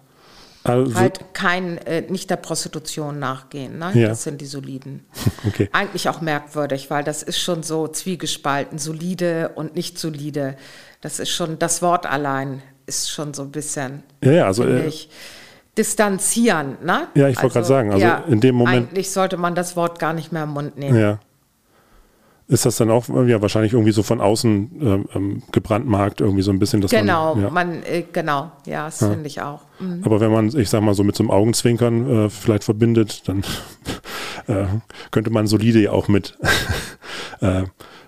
[0.64, 3.80] Also, halt kein, äh, nicht der Prostitution nachgehen.
[3.80, 3.92] Ne?
[3.96, 4.10] Ja.
[4.10, 5.06] Das sind die Soliden.
[5.48, 5.68] Okay.
[5.72, 10.58] Eigentlich auch merkwürdig, weil das ist schon so zwiegespalten, solide und nicht solide.
[11.02, 14.86] Das ist schon, das Wort allein ist schon so ein bisschen, ja, ja, also, äh,
[14.86, 15.10] ich,
[15.80, 16.78] distanzieren.
[16.84, 17.08] Ne?
[17.16, 18.90] Ja, ich wollte also, gerade sagen, also ja, in dem Moment.
[18.90, 21.00] Eigentlich sollte man das Wort gar nicht mehr im Mund nehmen.
[21.00, 21.20] Ja.
[22.50, 26.52] Ist das dann auch ja, wahrscheinlich irgendwie so von außen ähm, ähm gebrandmarkt, irgendwie so
[26.52, 27.50] ein bisschen das Genau, man, ja.
[27.52, 29.10] man, äh, genau, ja, das ja.
[29.10, 29.62] finde ich auch.
[29.80, 30.02] Mhm.
[30.04, 33.44] Aber wenn man, ich sag mal, so mit so einem Augenzwinkern äh, vielleicht verbindet, dann
[34.48, 34.66] äh,
[35.12, 36.38] könnte man solide ja auch mit
[37.42, 37.64] äh,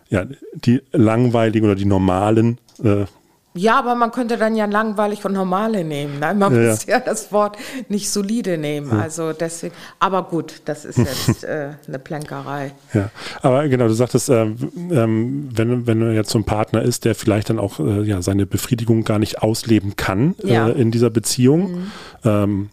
[0.09, 3.05] ja, die langweiligen oder die normalen äh,
[3.53, 6.19] ja, aber man könnte dann ja langweilig und normale nehmen.
[6.19, 6.33] Ne?
[6.33, 6.97] Man ja, muss ja.
[6.97, 6.99] ja.
[7.01, 7.57] das Wort
[7.89, 8.91] nicht solide nehmen.
[8.91, 12.71] Also deswegen, aber gut, das ist jetzt äh, eine Plänkerei.
[12.93, 13.09] Ja,
[13.41, 17.49] aber genau, du sagtest, äh, ähm, wenn, wenn jetzt so ein Partner ist, der vielleicht
[17.49, 20.69] dann auch äh, ja, seine Befriedigung gar nicht ausleben kann äh, ja.
[20.69, 21.91] in dieser Beziehung mhm.
[22.23, 22.69] ähm,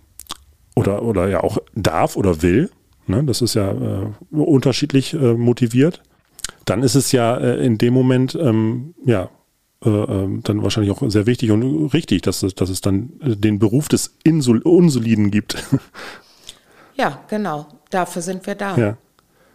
[0.77, 2.71] oder, oder ja auch darf oder will,
[3.09, 3.25] ne?
[3.25, 6.03] das ist ja äh, unterschiedlich äh, motiviert,
[6.67, 9.29] dann ist es ja in dem Moment, ähm, ja, äh,
[9.81, 14.17] dann wahrscheinlich auch sehr wichtig und richtig, dass es, dass es dann den Beruf des
[14.25, 15.57] Insul Unsoliden gibt.
[16.99, 17.67] Ja, genau.
[17.91, 18.77] Dafür sind wir da.
[18.77, 18.97] Ja.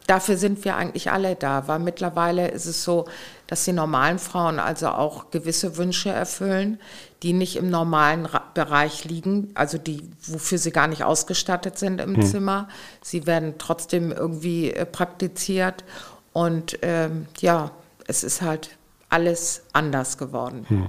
[0.08, 3.06] Dafür sind wir eigentlich alle da, weil mittlerweile ist es so,
[3.48, 6.80] dass die normalen Frauen also auch gewisse Wünsche erfüllen,
[7.22, 12.16] die nicht im normalen Bereich liegen, also die, wofür sie gar nicht ausgestattet sind im
[12.16, 12.26] hm.
[12.26, 12.68] Zimmer.
[13.02, 15.86] Sie werden trotzdem irgendwie äh, praktiziert
[16.34, 17.72] und ähm, ja,
[18.06, 18.72] es ist halt
[19.14, 20.86] alles anders geworden hm.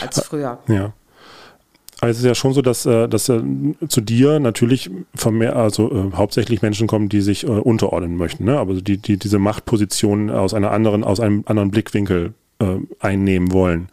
[0.00, 0.58] als früher.
[0.68, 0.92] Ja.
[2.00, 3.42] Also es ist ja schon so, dass, äh, dass äh,
[3.88, 8.56] zu dir natürlich vermehr, also äh, hauptsächlich Menschen kommen, die sich äh, unterordnen möchten, ne?
[8.58, 13.88] aber die, die diese Machtposition aus einer anderen, aus einem anderen Blickwinkel äh, einnehmen wollen.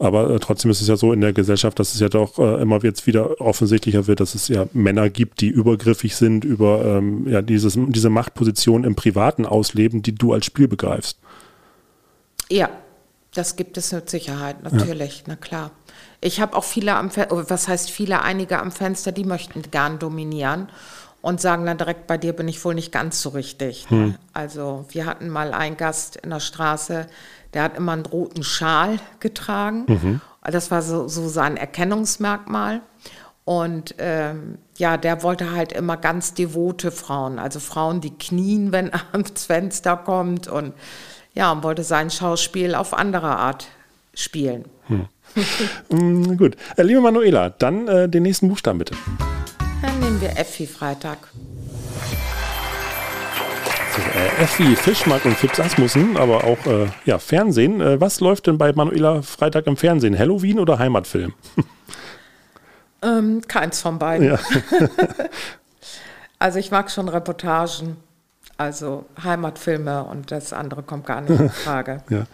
[0.00, 2.82] Aber äh, trotzdem ist es ja so in der Gesellschaft, dass es ja doch immer
[2.82, 7.40] jetzt wieder offensichtlicher wird, dass es ja Männer gibt, die übergriffig sind über ähm, ja,
[7.40, 11.20] dieses, diese Machtposition im Privaten ausleben, die du als Spiel begreifst.
[12.50, 12.68] Ja,
[13.34, 15.24] das gibt es mit Sicherheit, natürlich, ja.
[15.28, 15.70] na klar.
[16.20, 19.62] Ich habe auch viele am Fenster, oh, was heißt viele, einige am Fenster, die möchten
[19.70, 20.68] gern dominieren
[21.20, 23.90] und sagen dann direkt, bei dir bin ich wohl nicht ganz so richtig.
[23.90, 23.98] Ne?
[23.98, 24.14] Hm.
[24.32, 27.06] Also wir hatten mal einen Gast in der Straße,
[27.54, 29.84] der hat immer einen roten Schal getragen.
[29.86, 30.20] Mhm.
[30.42, 32.82] Das war so, so sein Erkennungsmerkmal.
[33.44, 38.88] Und ähm, ja, der wollte halt immer ganz devote Frauen, also Frauen, die knien, wenn
[38.88, 40.74] er ans Fenster kommt und
[41.34, 43.66] ja, und wollte sein Schauspiel auf andere Art
[44.14, 44.64] spielen.
[44.86, 45.06] Hm.
[45.90, 46.56] mm, gut.
[46.76, 48.94] Äh, liebe Manuela, dann äh, den nächsten Buchstaben bitte.
[49.82, 51.18] Dann nehmen wir F wie Freitag.
[53.94, 57.80] So, äh, wie Fischmark und Fips Asmussen, aber auch äh, ja, Fernsehen.
[57.80, 60.18] Äh, was läuft denn bei Manuela Freitag im Fernsehen?
[60.18, 61.34] Halloween oder Heimatfilm?
[63.02, 64.28] ähm, keins von beiden.
[64.28, 64.38] Ja.
[66.38, 67.96] also ich mag schon Reportagen.
[68.56, 72.02] Also Heimatfilme und das andere kommt gar nicht in Frage.
[72.10, 72.26] ja.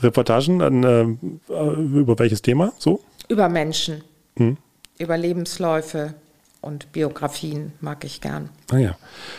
[0.00, 1.04] Reportagen dann, äh,
[1.48, 3.00] über welches Thema so?
[3.28, 4.02] Über Menschen,
[4.36, 4.56] hm.
[4.98, 6.14] über Lebensläufe
[6.60, 8.48] und Biografien mag ich gern.
[8.70, 8.96] Ah ja.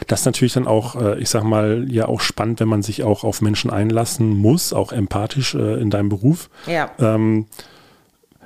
[0.07, 3.03] Das ist natürlich dann auch, äh, ich sag mal, ja auch spannend, wenn man sich
[3.03, 6.49] auch auf Menschen einlassen muss, auch empathisch äh, in deinem Beruf.
[6.67, 6.91] Ja.
[6.99, 7.47] Ähm,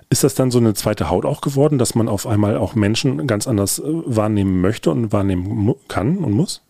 [0.10, 3.28] ist das dann so eine zweite Haut auch geworden, dass man auf einmal auch Menschen
[3.28, 6.62] ganz anders äh, wahrnehmen möchte und wahrnehmen kann und muss?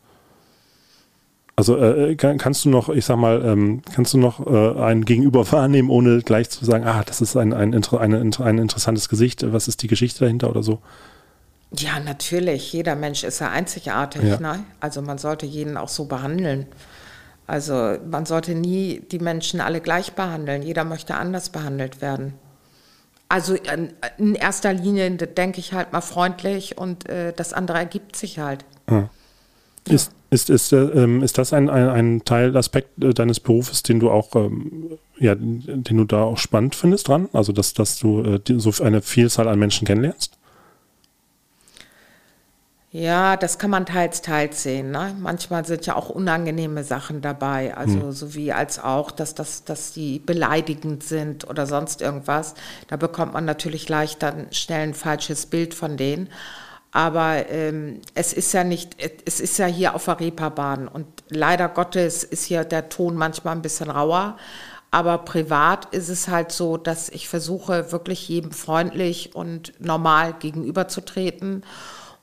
[1.59, 5.05] Also äh, kann, kannst du noch, ich sag mal, ähm, kannst du noch äh, ein
[5.05, 9.43] Gegenüber wahrnehmen, ohne gleich zu sagen, ah, das ist ein, ein, ein, ein interessantes Gesicht,
[9.51, 10.79] was ist die Geschichte dahinter oder so?
[11.75, 12.71] Ja, natürlich.
[12.71, 14.23] Jeder Mensch ist ja einzigartig.
[14.23, 14.39] Ja.
[14.39, 14.63] Ne?
[14.79, 16.67] Also man sollte jeden auch so behandeln.
[17.47, 20.61] Also man sollte nie die Menschen alle gleich behandeln.
[20.61, 22.33] Jeder möchte anders behandelt werden.
[23.29, 28.15] Also in, in erster Linie denke ich halt mal freundlich und äh, das andere ergibt
[28.15, 28.63] sich halt.
[28.89, 29.09] Ja.
[29.89, 33.99] Ist, Ist, ist, äh, ähm, ist das ein, ein, ein Teilaspekt äh, deines Berufes, den
[33.99, 37.29] du auch, ähm, ja, den du da auch spannend findest dran?
[37.31, 40.37] Also, dass, dass du äh, so eine Vielzahl an Menschen kennenlernst?
[42.91, 44.91] Ja, das kann man teils, teils sehen.
[44.91, 45.15] Ne?
[45.19, 48.11] Manchmal sind ja auch unangenehme Sachen dabei, also hm.
[48.11, 52.55] sowie als auch, dass, das, dass die beleidigend sind oder sonst irgendwas.
[52.87, 56.29] Da bekommt man natürlich leicht dann schnell ein falsches Bild von denen.
[56.97, 61.69] Aber ähm, es ist ja nicht, es ist ja hier auf der Reeperbahn und leider
[61.69, 64.35] Gottes ist hier der Ton manchmal ein bisschen rauer.
[64.89, 71.63] Aber privat ist es halt so, dass ich versuche, wirklich jedem freundlich und normal gegenüberzutreten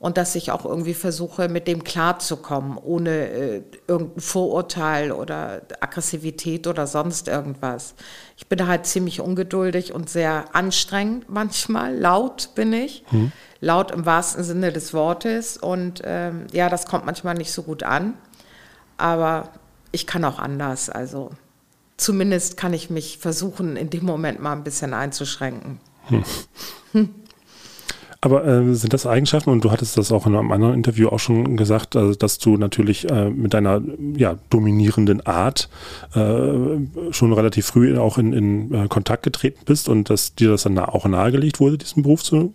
[0.05, 6.67] und dass ich auch irgendwie versuche, mit dem klarzukommen, ohne äh, irgendein Vorurteil oder Aggressivität
[6.67, 7.95] oder sonst irgendwas.
[8.37, 13.03] Ich bin halt ziemlich ungeduldig und sehr anstrengend manchmal, laut bin ich.
[13.09, 15.57] Hm laut im wahrsten Sinne des Wortes.
[15.57, 18.13] Und ähm, ja, das kommt manchmal nicht so gut an.
[18.99, 19.49] Aber
[19.91, 20.91] ich kann auch anders.
[20.91, 21.31] Also
[21.97, 25.81] zumindest kann ich mich versuchen, in dem Moment mal ein bisschen einzuschränken.
[26.09, 26.25] Hm.
[28.25, 31.19] Aber äh, sind das Eigenschaften, und du hattest das auch in einem anderen Interview auch
[31.19, 33.83] schon gesagt, also, dass du natürlich äh, mit deiner
[34.17, 35.69] ja, dominierenden Art
[36.15, 40.63] äh, schon relativ früh auch in, in äh, Kontakt getreten bist und dass dir das
[40.63, 42.55] dann auch nahegelegt wurde, diesen Beruf zu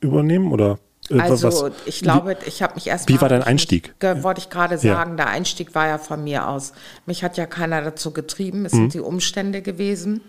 [0.00, 3.94] übernehmen oder äh, also was, ich glaube, ich habe mich erst Wie war dein Einstieg?
[4.02, 5.16] Wollte ich gerade sagen, ja.
[5.16, 6.74] der Einstieg war ja von mir aus.
[7.06, 8.76] Mich hat ja keiner dazu getrieben, es mhm.
[8.76, 10.20] sind die Umstände gewesen.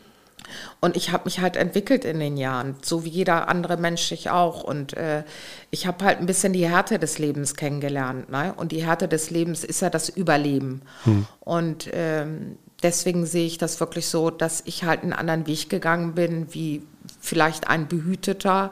[0.79, 4.29] Und ich habe mich halt entwickelt in den Jahren, so wie jeder andere Mensch sich
[4.29, 4.63] auch.
[4.63, 5.23] Und äh,
[5.69, 8.29] ich habe halt ein bisschen die Härte des Lebens kennengelernt.
[8.29, 8.53] Ne?
[8.57, 10.81] Und die Härte des Lebens ist ja das Überleben.
[11.05, 11.25] Mhm.
[11.39, 16.13] Und ähm, deswegen sehe ich das wirklich so, dass ich halt einen anderen Weg gegangen
[16.13, 16.83] bin, wie
[17.19, 18.71] vielleicht ein Behüteter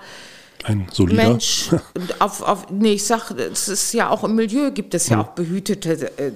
[0.65, 1.23] ein solider.
[1.23, 1.69] Mensch,
[2.19, 5.23] auf, auf, nee, ich sag, es ist ja auch im Milieu gibt es ja, ja.
[5.23, 6.31] auch behütete, äh,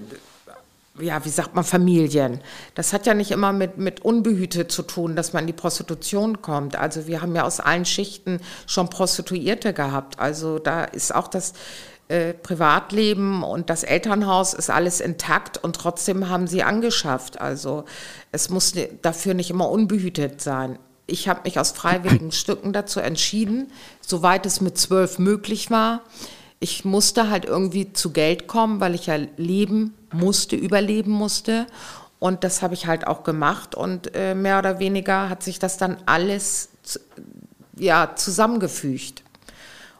[0.99, 2.41] ja, wie sagt man, Familien.
[2.75, 6.41] Das hat ja nicht immer mit, mit Unbehütet zu tun, dass man in die Prostitution
[6.41, 6.75] kommt.
[6.75, 10.19] Also wir haben ja aus allen Schichten schon Prostituierte gehabt.
[10.19, 11.53] Also da ist auch das
[12.10, 17.41] äh, Privatleben und das Elternhaus ist alles intakt und trotzdem haben sie angeschafft.
[17.41, 17.86] Also
[18.32, 23.71] es muss dafür nicht immer unbehütet sein ich habe mich aus freiwilligen Stücken dazu entschieden,
[24.01, 26.01] soweit es mit zwölf möglich war.
[26.63, 31.67] Ich musste halt irgendwie zu Geld kommen, weil ich ja leben musste, überleben musste.
[32.19, 33.76] Und das habe ich halt auch gemacht.
[33.76, 36.69] Und äh, mehr oder weniger hat sich das dann alles
[37.76, 39.23] ja, zusammengefügt.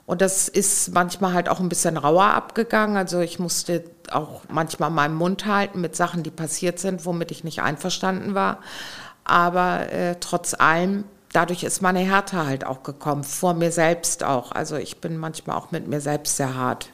[0.06, 2.96] Und das ist manchmal halt auch ein bisschen rauer abgegangen.
[2.96, 7.44] Also ich musste auch manchmal meinen Mund halten mit Sachen, die passiert sind, womit ich
[7.44, 8.60] nicht einverstanden war.
[9.26, 14.52] Aber äh, trotz allem, dadurch ist meine Härte halt auch gekommen, vor mir selbst auch.
[14.52, 16.90] Also ich bin manchmal auch mit mir selbst sehr hart.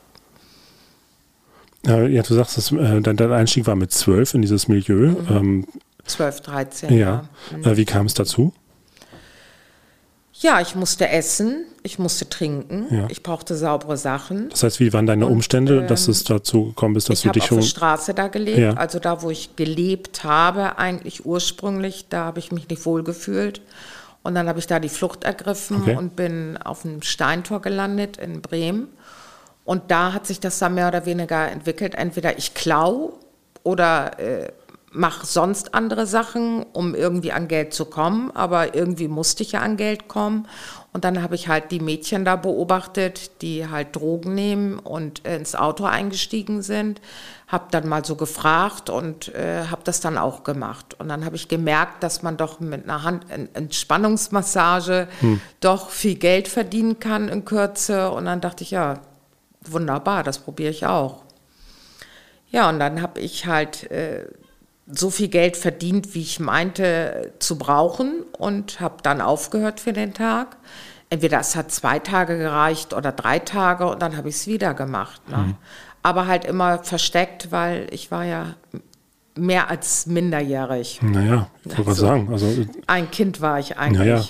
[1.86, 5.12] Ja, du sagst, dass, äh, dein, dein, Einstieg war mit zwölf in dieses Milieu.
[5.12, 5.28] Mhm.
[5.30, 5.68] Ähm,
[6.06, 6.94] 12, 13.
[6.94, 6.98] Ja.
[6.98, 7.30] ja.
[7.56, 7.64] Mhm.
[7.64, 8.54] Äh, wie kam es dazu?
[10.34, 13.08] Ja, ich musste essen, ich musste trinken, ja.
[13.10, 14.48] ich brauchte saubere Sachen.
[14.50, 17.30] Das heißt, wie waren deine und, Umstände, dass ähm, es dazu gekommen ist, dass du
[17.30, 17.60] dich schon...
[17.60, 18.74] Ich habe auf der Straße da gelebt, ja.
[18.76, 23.62] also da, wo ich gelebt habe, eigentlich ursprünglich, da habe ich mich nicht wohl gefühlt.
[24.24, 25.96] Und dann habe ich da die Flucht ergriffen okay.
[25.96, 28.90] und bin auf dem Steintor gelandet in Bremen.
[29.66, 31.96] Und da hat sich das dann mehr oder weniger entwickelt.
[31.96, 33.14] Entweder ich klau
[33.64, 34.52] oder äh,
[34.92, 39.62] mache sonst andere Sachen, um irgendwie an Geld zu kommen, aber irgendwie musste ich ja
[39.62, 40.48] an Geld kommen.
[40.92, 45.56] Und dann habe ich halt die Mädchen da beobachtet, die halt Drogen nehmen und ins
[45.56, 47.00] Auto eingestiegen sind.
[47.48, 50.96] Habe dann mal so gefragt und äh, habe das dann auch gemacht.
[51.00, 55.42] Und dann habe ich gemerkt, dass man doch mit einer Hand Entspannungsmassage hm.
[55.60, 58.10] doch viel Geld verdienen kann in Kürze.
[58.10, 59.00] Und dann dachte ich, ja,
[59.62, 61.24] wunderbar, das probiere ich auch.
[62.50, 64.26] Ja, und dann habe ich halt äh,
[64.92, 70.14] so viel Geld verdient, wie ich meinte zu brauchen und habe dann aufgehört für den
[70.14, 70.58] Tag.
[71.10, 74.74] Entweder es hat zwei Tage gereicht oder drei Tage und dann habe ich es wieder
[74.74, 75.28] gemacht.
[75.30, 75.38] Ne?
[75.38, 75.56] Mhm.
[76.04, 78.56] Aber halt immer versteckt, weil ich war ja
[79.36, 81.00] mehr als minderjährig.
[81.02, 82.30] Naja, ich wollte also, sagen.
[82.32, 84.00] Also, ein Kind war ich eigentlich.
[84.00, 84.26] Naja.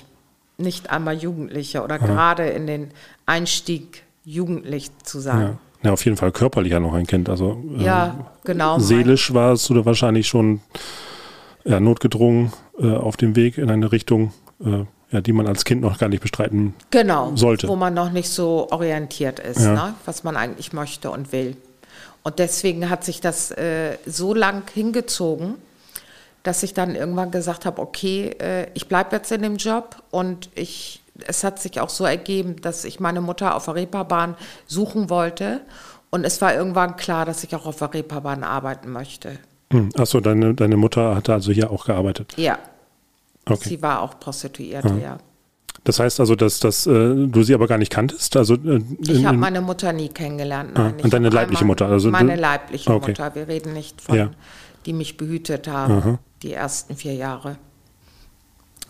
[0.57, 2.05] Nicht einmal Jugendliche oder ja.
[2.05, 2.91] gerade in den
[3.25, 5.41] Einstieg jugendlich zu sein.
[5.41, 5.57] Ja.
[5.81, 7.29] Ja, auf jeden Fall körperlich ja noch ein Kind.
[7.29, 8.11] Also ja, äh,
[8.43, 8.79] genau.
[8.79, 10.61] Seelisch warst du da wahrscheinlich schon
[11.63, 15.81] ja, notgedrungen äh, auf dem Weg in eine Richtung, äh, ja, die man als Kind
[15.81, 17.67] noch gar nicht bestreiten genau, sollte.
[17.67, 19.73] Wo man noch nicht so orientiert ist, ja.
[19.73, 21.55] ne, was man eigentlich möchte und will.
[22.23, 25.55] Und deswegen hat sich das äh, so lang hingezogen,
[26.43, 30.49] dass ich dann irgendwann gesagt habe, okay, äh, ich bleibe jetzt in dem Job und
[30.55, 34.35] ich es hat sich auch so ergeben, dass ich meine Mutter auf der Reeperbahn
[34.67, 35.61] suchen wollte
[36.11, 39.37] Und es war irgendwann klar, dass ich auch auf der Reeperbahn arbeiten möchte.
[39.71, 39.89] Hm.
[39.97, 42.33] Achso, deine, deine Mutter hatte also hier auch gearbeitet.
[42.37, 42.57] Ja.
[43.45, 43.69] Okay.
[43.69, 45.17] Sie war auch Prostituierte, ja.
[45.83, 48.35] Das heißt also, dass, dass äh, du sie aber gar nicht kanntest?
[48.35, 50.71] Also, äh, Ich habe in- meine Mutter nie kennengelernt.
[50.73, 53.11] Ah, Nein, und Ich deine leibliche Mutter, also meine leibliche Okay.
[53.11, 53.35] Mutter.
[53.35, 54.29] Wir reden nicht von, Ja.
[54.85, 57.57] die mich behütet haben, die ersten vier Jahre,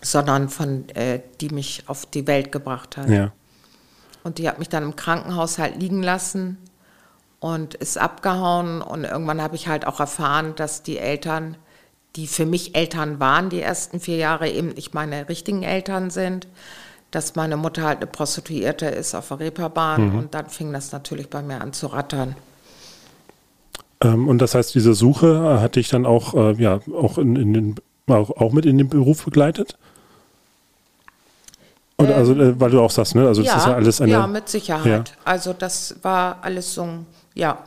[0.02, 3.08] sondern von, äh, die mich auf die Welt gebracht hat.
[3.08, 3.32] ja.
[4.22, 6.58] Und die hat mich dann im Krankenhaus halt liegen lassen
[7.38, 8.82] und ist abgehauen.
[8.82, 11.56] Und irgendwann habe ich halt auch erfahren, dass die Eltern,
[12.16, 16.48] die für mich Eltern waren, die ersten vier Jahre eben nicht meine richtigen Eltern sind.
[17.10, 20.16] Dass meine Mutter halt eine Prostituierte ist auf der Reeperbahn.
[20.16, 22.36] Und dann fing das natürlich bei mir an zu rattern.
[24.02, 27.36] Ähm, und das heißt, diese Suche äh, hat dich dann auch, äh, ja, auch, in,
[27.36, 27.74] in den,
[28.06, 29.76] auch, auch mit in den Beruf begleitet?
[32.04, 33.26] Oder, also, äh, weil du auch sagst, ne?
[33.26, 34.12] Also, das ist ja alles eine.
[34.12, 35.08] Ja, mit Sicherheit.
[35.10, 35.14] Ja.
[35.24, 37.58] Also das war alles so, ein- ja,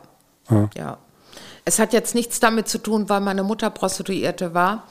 [0.50, 0.68] Ah.
[0.76, 0.98] ja.
[1.66, 4.84] Es hat jetzt nichts damit zu tun, weil meine Mutter Prostituierte war,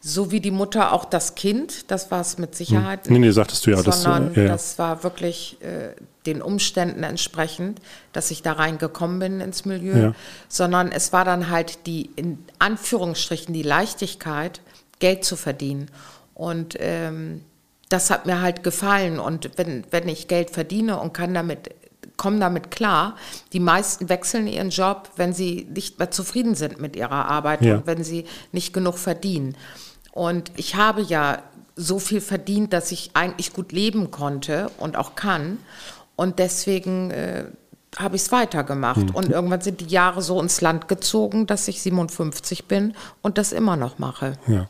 [0.00, 3.10] so wie die Mutter auch das Kind, das war es mit Sicherheit.
[3.10, 3.82] Nee, nee, sagtest du ja.
[3.82, 4.52] Das, sondern äh, ja, ja.
[4.52, 5.96] das war wirklich äh,
[6.26, 7.80] den Umständen entsprechend,
[8.12, 10.12] dass ich da reingekommen bin ins Milieu, Ja.
[10.48, 14.60] sondern es war dann halt die, in Anführungsstrichen, die Leichtigkeit,
[15.00, 15.90] Geld zu verdienen.
[16.34, 17.42] Und ähm,
[17.88, 19.18] das hat mir halt gefallen.
[19.18, 21.70] Und wenn, wenn ich Geld verdiene und kann damit,
[22.16, 23.16] komme damit klar,
[23.52, 27.76] die meisten wechseln ihren Job, wenn sie nicht mehr zufrieden sind mit ihrer Arbeit Ja.
[27.76, 29.56] und wenn sie nicht genug verdienen.
[30.12, 31.42] Und ich habe ja
[31.76, 35.58] so viel verdient, dass ich eigentlich gut leben konnte und auch kann.
[36.16, 37.44] Und deswegen äh,
[37.98, 39.14] habe ich es weitergemacht.
[39.14, 43.52] Und irgendwann sind die Jahre so ins Land gezogen, dass ich 57 bin und das
[43.52, 44.32] immer noch mache.
[44.46, 44.68] Ja.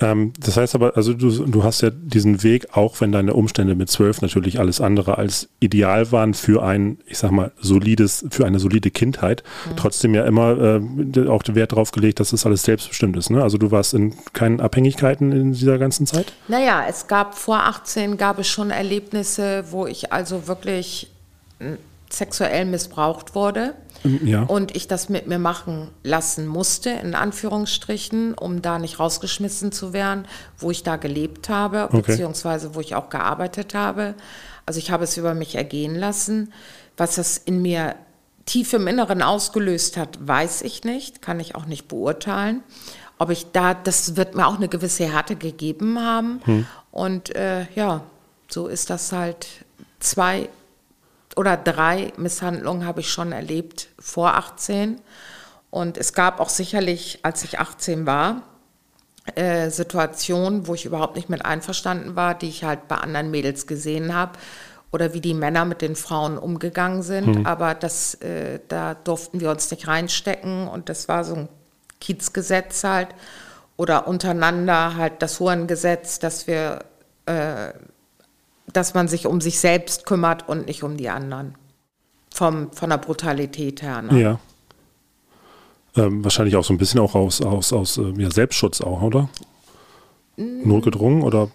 [0.00, 3.74] Ähm, das heißt aber, also du, du hast ja diesen Weg, auch wenn deine Umstände
[3.74, 8.46] mit zwölf natürlich alles andere als ideal waren für ein, ich sag mal, solides, für
[8.46, 9.76] eine solide Kindheit, Mhm.
[9.76, 13.30] trotzdem ja immer äh, auch den Wert darauf gelegt, dass das alles selbstbestimmt ist.
[13.30, 13.42] Ne?
[13.42, 16.32] Also du warst in keinen Abhängigkeiten in dieser ganzen Zeit?
[16.48, 21.10] Naja, es gab vor 18 gab es schon Erlebnisse, wo ich also wirklich
[21.58, 21.74] mm,
[22.08, 23.74] sexuell missbraucht wurde.
[24.04, 24.42] Ja.
[24.42, 29.92] Und ich das mit mir machen lassen musste, in Anführungsstrichen, um da nicht rausgeschmissen zu
[29.92, 30.26] werden,
[30.58, 32.02] wo ich da gelebt habe, Okay.
[32.12, 34.14] beziehungsweise wo ich auch gearbeitet habe.
[34.66, 36.52] Also ich habe es über mich ergehen lassen.
[36.96, 37.94] Was das in mir
[38.46, 42.62] tief im Inneren ausgelöst hat, weiß ich nicht, kann ich auch nicht beurteilen.
[43.18, 46.40] Ob ich da, das wird mir auch eine gewisse Härte gegeben haben.
[46.90, 48.02] Und äh, ja,
[48.48, 49.46] so ist das halt
[49.98, 50.48] zwei
[51.36, 55.00] oder drei Misshandlungen habe ich schon erlebt vor 18.
[55.70, 58.42] Und es gab auch sicherlich, als ich 18 war,
[59.36, 63.66] äh, Situationen, wo ich überhaupt nicht mit einverstanden war, die ich halt bei anderen Mädels
[63.66, 64.32] gesehen habe
[64.92, 67.46] oder wie die Männer mit den Frauen umgegangen sind.
[67.46, 71.48] Aber das, äh, da durften wir uns nicht reinstecken und das war so ein
[72.00, 73.08] Kiezgesetz halt
[73.76, 76.80] oder untereinander halt das Hurengesetz, dass wir
[77.26, 77.72] äh,
[78.72, 81.54] dass man sich um sich selbst kümmert und nicht um die anderen.
[82.32, 84.02] Vom, von der Brutalität her.
[84.02, 84.20] Ne?
[84.20, 84.38] Ja.
[85.96, 89.28] Ähm, wahrscheinlich auch so ein bisschen auch aus, aus, aus äh, ja, Selbstschutz auch, oder?
[90.36, 91.50] Notgedrungen oder?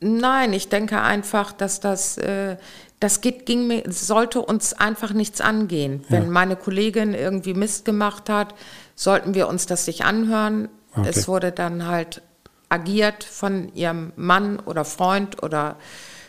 [0.00, 2.56] Nein, ich denke einfach, dass das, äh,
[3.00, 6.04] das geht, ging mir, sollte uns einfach nichts angehen.
[6.08, 8.54] Wenn meine Kollegin irgendwie Mist gemacht hat,
[8.94, 10.68] sollten wir uns das nicht anhören.
[10.94, 11.08] Okay.
[11.08, 12.22] Es wurde dann halt
[12.70, 15.76] agiert von ihrem Mann oder Freund oder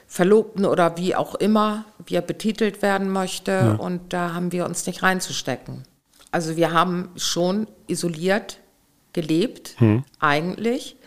[0.07, 3.77] Verlobten oder wie auch immer, wie er betitelt werden möchte.
[3.77, 5.83] Und da haben wir uns nicht reinzustecken.
[6.31, 8.59] Also wir haben schon isoliert
[9.13, 9.77] gelebt,
[10.19, 10.97] eigentlich.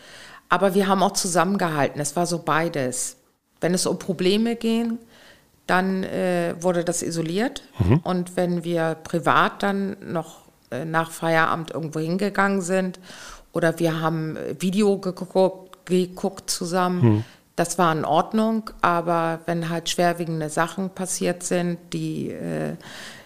[0.49, 2.01] Aber wir haben auch zusammengehalten.
[2.01, 3.17] Es war so beides.
[3.61, 4.99] Wenn es um Probleme ging,
[5.67, 7.63] dann äh, wurde das isoliert.
[8.03, 12.99] Und wenn wir privat dann noch äh, nach Feierabend irgendwo hingegangen sind
[13.55, 17.23] oder wir haben äh, Video geguckt, geguckt zusammen,
[17.55, 18.69] das war in Ordnung.
[18.81, 22.73] Aber wenn halt schwerwiegende Sachen passiert sind, die äh,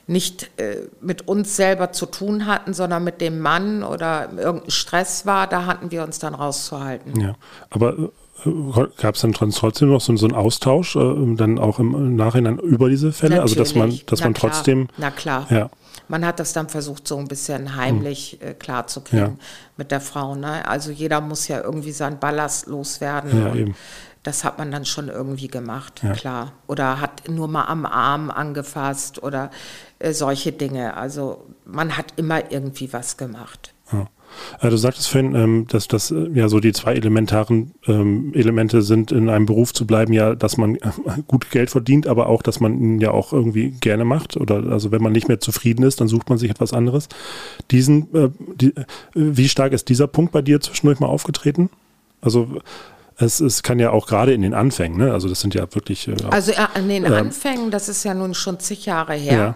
[0.08, 5.26] nicht äh, mit uns selber zu tun hatten, sondern mit dem Mann oder irgendein Stress
[5.26, 7.20] war, da hatten wir uns dann rauszuhalten.
[7.20, 7.36] Ja.
[7.70, 8.10] Aber
[8.46, 12.58] äh, gab es dann trotzdem noch so, so einen Austausch, äh, dann auch im Nachhinein
[12.60, 13.42] über diese Fälle?
[13.42, 14.06] Also dass man, Natürlich.
[14.06, 14.52] dass man klar.
[14.52, 14.88] trotzdem.
[14.98, 15.48] Na klar.
[15.50, 15.70] Ja.
[16.10, 19.46] Man hat das dann versucht, so ein bisschen heimlich äh, klarzukriegen Ja.
[19.78, 20.36] mit der Frau.
[20.36, 20.68] Ne?
[20.68, 23.40] Also jeder muss ja irgendwie seinen Ballast loswerden.
[23.46, 23.76] Ja, und eben.
[24.24, 26.12] Das hat man dann schon irgendwie gemacht, Ja.
[26.12, 26.52] klar.
[26.68, 29.50] Oder hat nur mal am Arm angefasst oder
[30.00, 30.98] äh, solche Dinge.
[30.98, 33.74] Also man hat immer irgendwie was gemacht.
[34.62, 38.82] Äh, du sagtest vorhin, ähm, dass das äh, ja so die zwei elementaren ähm, Elemente
[38.82, 40.92] sind, in einem Beruf zu bleiben, ja, dass man äh,
[41.28, 44.38] gut Geld verdient, aber auch, dass man ihn ja auch irgendwie gerne macht.
[44.38, 47.10] Oder also wenn man nicht mehr zufrieden ist, dann sucht man sich etwas anderes.
[47.72, 48.74] Diesen, äh, die,
[49.14, 51.70] wie stark ist dieser Punkt bei dir zwischendurch mal aufgetreten?
[52.22, 52.48] Also
[53.18, 55.14] es, es kann ja auch gerade in den Anfängen, ne?
[55.14, 56.08] also das sind ja wirklich.
[56.08, 59.34] Äh, also an den Anfängen, das ist ja nun schon zig Jahre her.
[59.34, 59.56] Ja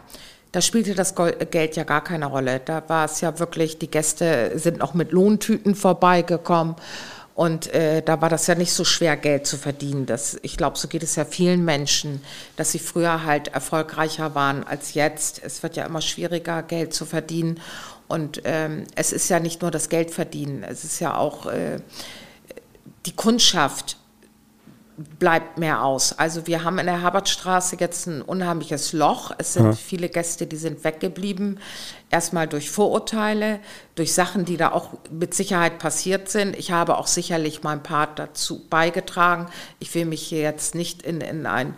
[0.53, 2.61] da spielte das Geld ja gar keine Rolle.
[2.63, 6.75] Da war es ja wirklich, die Gäste sind noch mit Lohntüten vorbeigekommen.
[7.33, 10.05] Und äh, da war das ja nicht so schwer, Geld zu verdienen.
[10.05, 12.21] Das, ich glaube, so geht es ja vielen Menschen,
[12.55, 15.41] dass sie früher halt erfolgreicher waren als jetzt.
[15.43, 17.59] Es wird ja immer schwieriger, Geld zu verdienen.
[18.07, 21.79] Und ähm, es ist ja nicht nur das Geld verdienen, es ist ja auch äh,
[23.07, 23.97] die Kundschaft,
[24.97, 26.17] bleibt mehr aus.
[26.17, 29.31] Also wir haben in der Herbertstraße jetzt ein unheimliches Loch.
[29.37, 29.71] Es sind ja.
[29.73, 31.59] viele Gäste, die sind weggeblieben.
[32.11, 33.59] Erstmal durch Vorurteile,
[33.95, 36.55] durch Sachen, die da auch mit Sicherheit passiert sind.
[36.55, 39.47] Ich habe auch sicherlich mein Part dazu beigetragen.
[39.79, 41.73] Ich will mich hier jetzt nicht in, in ein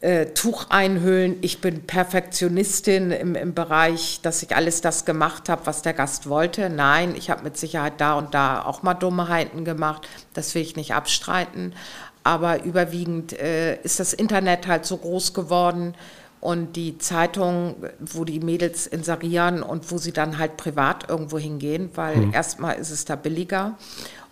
[0.00, 1.36] äh, Tuch einhüllen.
[1.42, 6.26] Ich bin Perfektionistin im, im Bereich, dass ich alles das gemacht habe, was der Gast
[6.26, 6.70] wollte.
[6.70, 10.08] Nein, ich habe mit Sicherheit da und da auch mal Dummheiten gemacht.
[10.32, 11.74] Das will ich nicht abstreiten
[12.22, 15.94] aber überwiegend äh, ist das Internet halt so groß geworden
[16.40, 21.90] und die Zeitung, wo die Mädels inserieren und wo sie dann halt privat irgendwo hingehen,
[21.94, 22.32] weil mhm.
[22.32, 23.76] erstmal ist es da billiger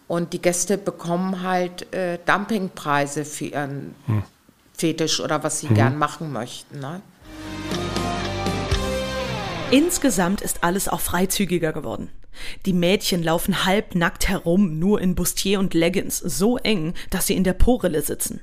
[0.06, 4.22] und die Gäste bekommen halt äh, Dumpingpreise für ihren mhm.
[4.72, 5.74] Fetisch oder was sie mhm.
[5.74, 6.78] gern machen möchten.
[6.80, 7.02] Ne?
[9.70, 12.08] Insgesamt ist alles auch freizügiger geworden.
[12.66, 17.44] Die Mädchen laufen halbnackt herum, nur in Bustier und Leggings, so eng, dass sie in
[17.44, 18.40] der Porille sitzen.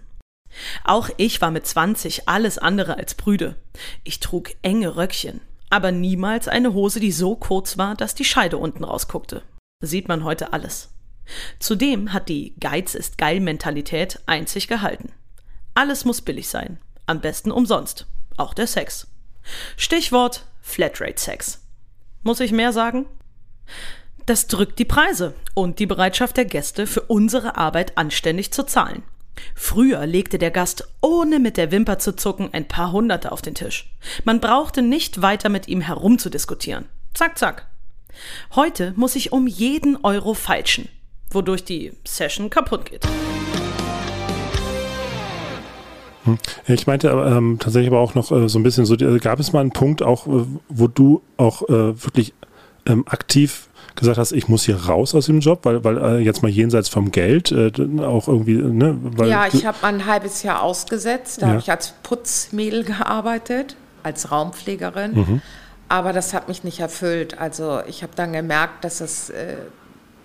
[0.84, 3.56] Auch ich war mit 20 alles andere als prüde.
[4.04, 8.58] Ich trug enge Röckchen, aber niemals eine Hose, die so kurz war, dass die Scheide
[8.58, 9.44] unten rausguckte.
[9.82, 10.90] Sieht man heute alles.
[11.60, 15.12] Zudem hat die Geiz ist geil Mentalität einzig gehalten.
[15.74, 19.08] Alles muss billig sein, am besten umsonst, auch der Sex.
[19.76, 21.62] Stichwort Flatrate Sex.
[22.24, 23.06] Muss ich mehr sagen?
[24.26, 29.04] Das drückt die Preise und die Bereitschaft der Gäste für unsere Arbeit anständig zu zahlen.
[29.54, 33.54] Früher legte der Gast ohne mit der Wimper zu zucken ein paar Hunderte auf den
[33.54, 33.94] Tisch.
[34.24, 36.86] Man brauchte nicht weiter mit ihm herumzudiskutieren.
[37.14, 37.68] Zack, zack.
[38.56, 40.90] Heute muss ich um jeden Euro feilschen,
[41.30, 43.06] wodurch die Session kaputt geht.
[46.24, 46.38] Hm.
[46.68, 49.54] Ich meinte ähm, tatsächlich aber auch noch äh, so ein bisschen so, äh, gab es
[49.54, 52.34] mal einen Punkt auch, äh, wo du auch äh, wirklich
[52.86, 56.42] ähm, aktiv gesagt hast, ich muss hier raus aus dem Job, weil, weil äh, jetzt
[56.42, 57.72] mal jenseits vom Geld äh,
[58.02, 58.98] auch irgendwie, ne?
[59.02, 61.42] Weil, ja, ich habe ein halbes Jahr ausgesetzt.
[61.42, 61.52] Da ja.
[61.54, 65.14] habe ich als Putzmädel gearbeitet, als Raumpflegerin.
[65.14, 65.42] Mhm.
[65.88, 67.40] Aber das hat mich nicht erfüllt.
[67.40, 69.56] Also ich habe dann gemerkt, dass es äh,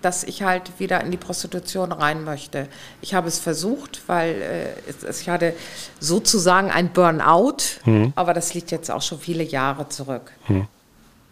[0.01, 2.67] dass ich halt wieder in die Prostitution rein möchte.
[3.01, 5.53] Ich habe es versucht, weil äh, ich hatte
[5.99, 8.13] sozusagen ein Burnout, mhm.
[8.15, 10.31] aber das liegt jetzt auch schon viele Jahre zurück.
[10.47, 10.67] Mhm.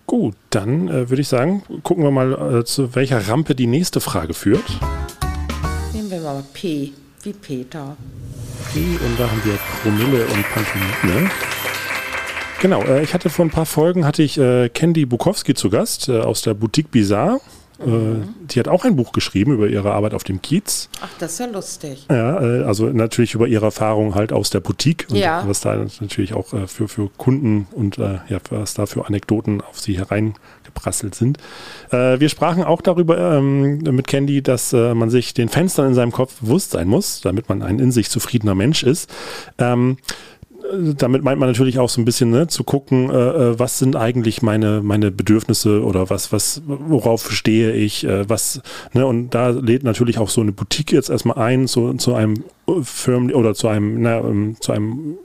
[0.09, 4.01] Gut, dann äh, würde ich sagen, gucken wir mal, äh, zu welcher Rampe die nächste
[4.01, 4.63] Frage führt.
[5.93, 7.95] Nehmen wir mal P, wie Peter.
[8.73, 9.53] P und da haben wir
[9.83, 11.29] Promille und Pantomime.
[12.59, 16.09] Genau, äh, ich hatte vor ein paar Folgen hatte ich äh, Candy Bukowski zu Gast
[16.09, 17.39] äh, aus der Boutique Bizarre.
[17.85, 18.35] Mhm.
[18.47, 20.89] Die hat auch ein Buch geschrieben über ihre Arbeit auf dem Kiez.
[21.01, 22.05] Ach, das ist ja lustig.
[22.09, 25.43] Ja, äh, also natürlich über ihre Erfahrung halt aus der Boutique und ja.
[25.47, 29.79] was da natürlich auch äh, für, für Kunden und ja, was da für Anekdoten auf
[29.79, 31.37] sie hereingeprasselt sind.
[31.91, 36.39] Wir sprachen auch darüber ähm, mit Candy, dass man sich den Fenstern in seinem Kopf
[36.39, 39.09] bewusst sein muss, damit man ein in sich zufriedener Mensch ist.
[40.97, 43.95] Damit meint man natürlich auch so ein bisschen ne, zu gucken, äh, äh, was sind
[43.95, 48.61] eigentlich meine, meine Bedürfnisse oder was, was, worauf stehe ich, äh, was,
[48.93, 52.43] ne, und da lädt natürlich auch so eine Boutique jetzt erstmal ein, zu, zu einem
[52.83, 55.17] Firmen oder zu einem, na, ähm, zu einem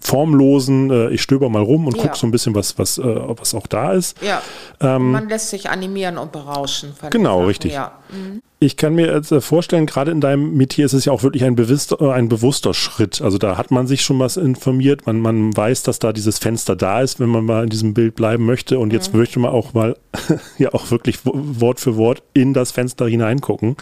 [0.00, 2.02] formlosen, äh, ich stöber mal rum und ja.
[2.02, 4.20] gucke so ein bisschen, was, was, äh, was auch da ist.
[4.22, 4.42] Ja.
[4.80, 6.94] Ähm, man lässt sich animieren und berauschen.
[7.10, 7.72] Genau, richtig.
[7.72, 7.92] Ja.
[8.10, 8.42] Mhm.
[8.60, 11.44] Ich kann mir jetzt äh, vorstellen, gerade in deinem Metier ist es ja auch wirklich
[11.44, 13.22] ein bewusster, äh, ein bewusster Schritt.
[13.22, 16.74] Also da hat man sich schon was informiert, man, man weiß, dass da dieses Fenster
[16.74, 18.80] da ist, wenn man mal in diesem Bild bleiben möchte.
[18.80, 19.20] Und jetzt mhm.
[19.20, 19.96] möchte man auch mal
[20.58, 23.76] ja auch wirklich Wort für Wort in das Fenster hineingucken,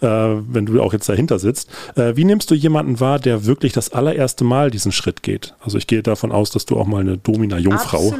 [0.00, 1.70] äh, wenn du auch jetzt dahinter sitzt.
[1.94, 5.54] Äh, wie nimmst du jemanden wahr, der wirklich das allererste Mal diesen Schritt geht?
[5.60, 8.12] Also ich gehe davon aus, dass du auch mal eine Domina-Jungfrau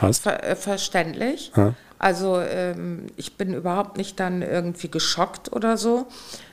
[0.00, 0.24] hast.
[0.24, 1.50] Ver äh, verständlich.
[1.56, 1.72] Ja.
[1.98, 6.06] Also ähm, ich bin überhaupt nicht dann irgendwie geschockt oder so,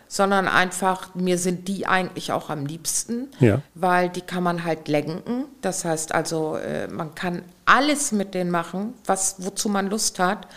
[0.07, 3.61] sondern einfach, mir sind die eigentlich auch am liebsten, ja.
[3.73, 5.45] weil die kann man halt lenken.
[5.61, 10.47] Das heißt also, äh, man kann alles mit denen machen, was, wozu man Lust hat.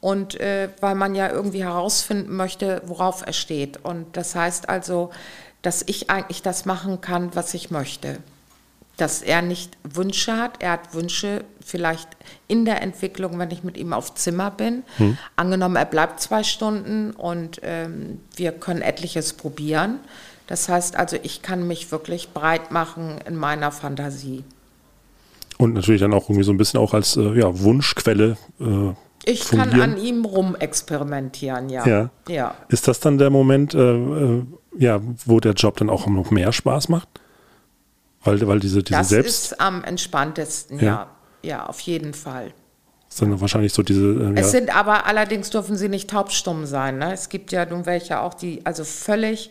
[0.00, 3.84] Und äh, weil man ja irgendwie herausfinden möchte, worauf er steht.
[3.84, 5.10] Und das heißt also,
[5.60, 8.18] dass ich eigentlich das machen kann, was ich möchte.
[9.00, 10.62] Dass er nicht Wünsche hat.
[10.62, 12.08] Er hat Wünsche vielleicht
[12.48, 14.82] in der Entwicklung, wenn ich mit ihm auf Zimmer bin.
[14.98, 15.16] Hm.
[15.36, 20.00] Angenommen, er bleibt zwei Stunden und ähm, wir können etliches probieren.
[20.46, 24.44] Das heißt also, ich kann mich wirklich breit machen in meiner Fantasie.
[25.58, 28.36] Und natürlich dann auch irgendwie so ein bisschen auch als äh, ja, Wunschquelle.
[28.60, 28.92] Äh,
[29.24, 29.70] ich fungieren.
[29.70, 31.86] kann an ihm rumexperimentieren, ja.
[31.86, 32.10] ja.
[32.28, 32.54] ja.
[32.68, 34.42] Ist das dann der Moment, äh, äh,
[34.78, 37.08] ja, wo der Job dann auch noch mehr Spaß macht?
[38.22, 39.28] Weil, weil diese, diese das Selbst.
[39.28, 40.84] Das ist am entspanntesten, ja.
[40.84, 41.10] ja.
[41.42, 42.52] Ja, auf jeden Fall.
[43.08, 43.40] Das sind ja.
[43.40, 44.32] wahrscheinlich so diese.
[44.36, 46.98] Äh, es sind aber allerdings dürfen sie nicht taubstumm sein.
[46.98, 47.12] Ne?
[47.12, 49.50] Es gibt ja nun welche auch, die also völlig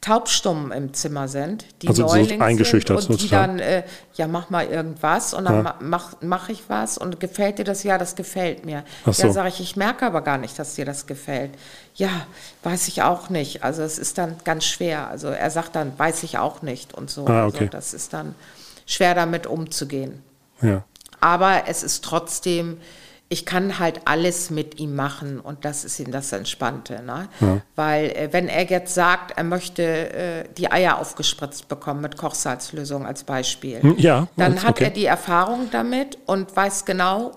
[0.00, 3.82] taubstumm im Zimmer sind, die also Neuling so eingeschüchtert sind und die dann, äh,
[4.14, 5.74] ja, mach mal irgendwas und dann ja.
[5.80, 7.82] mach, mach ich was und gefällt dir das?
[7.82, 8.84] Ja, das gefällt mir.
[9.06, 9.26] So.
[9.26, 11.50] Ja, sage ich, ich merke aber gar nicht, dass dir das gefällt.
[11.96, 12.10] Ja,
[12.62, 13.64] weiß ich auch nicht.
[13.64, 15.08] Also es ist dann ganz schwer.
[15.08, 17.26] Also er sagt dann, weiß ich auch nicht und so.
[17.26, 17.58] Ah, okay.
[17.58, 18.36] Also das ist dann
[18.86, 20.22] schwer damit umzugehen.
[20.62, 20.84] Ja.
[21.20, 22.78] Aber es ist trotzdem
[23.30, 27.02] ich kann halt alles mit ihm machen und das ist ihm das Entspannte.
[27.02, 27.28] Ne?
[27.40, 27.60] Ja.
[27.76, 33.04] Weil äh, wenn er jetzt sagt, er möchte äh, die Eier aufgespritzt bekommen mit Kochsalzlösung
[33.04, 34.84] als Beispiel, hm, ja, dann hat okay.
[34.84, 37.32] er die Erfahrung damit und weiß genau,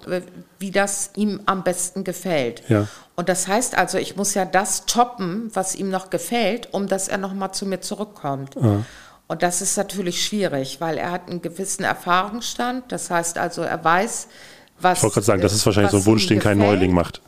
[0.59, 2.63] wie das ihm am besten gefällt.
[2.69, 2.87] Ja.
[3.15, 7.09] Und das heißt also, ich muss ja das toppen, was ihm noch gefällt, um dass
[7.09, 8.55] er nochmal zu mir zurückkommt.
[8.55, 8.83] Ja.
[9.27, 12.91] Und das ist natürlich schwierig, weil er hat einen gewissen Erfahrungsstand.
[12.91, 14.27] Das heißt also, er weiß,
[14.81, 14.99] was.
[14.99, 17.21] Ich wollte gerade sagen, das ist wahrscheinlich so ein Wunsch, den kein Neuling macht.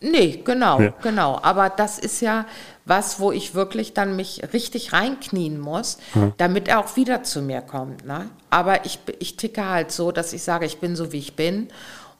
[0.00, 0.92] Nee, genau, ja.
[1.00, 1.38] genau.
[1.42, 2.44] Aber das ist ja
[2.84, 6.32] was, wo ich wirklich dann mich richtig reinknien muss, ja.
[6.36, 8.04] damit er auch wieder zu mir kommt.
[8.04, 8.28] Ne?
[8.50, 11.68] Aber ich, ich ticke halt so, dass ich sage, ich bin so, wie ich bin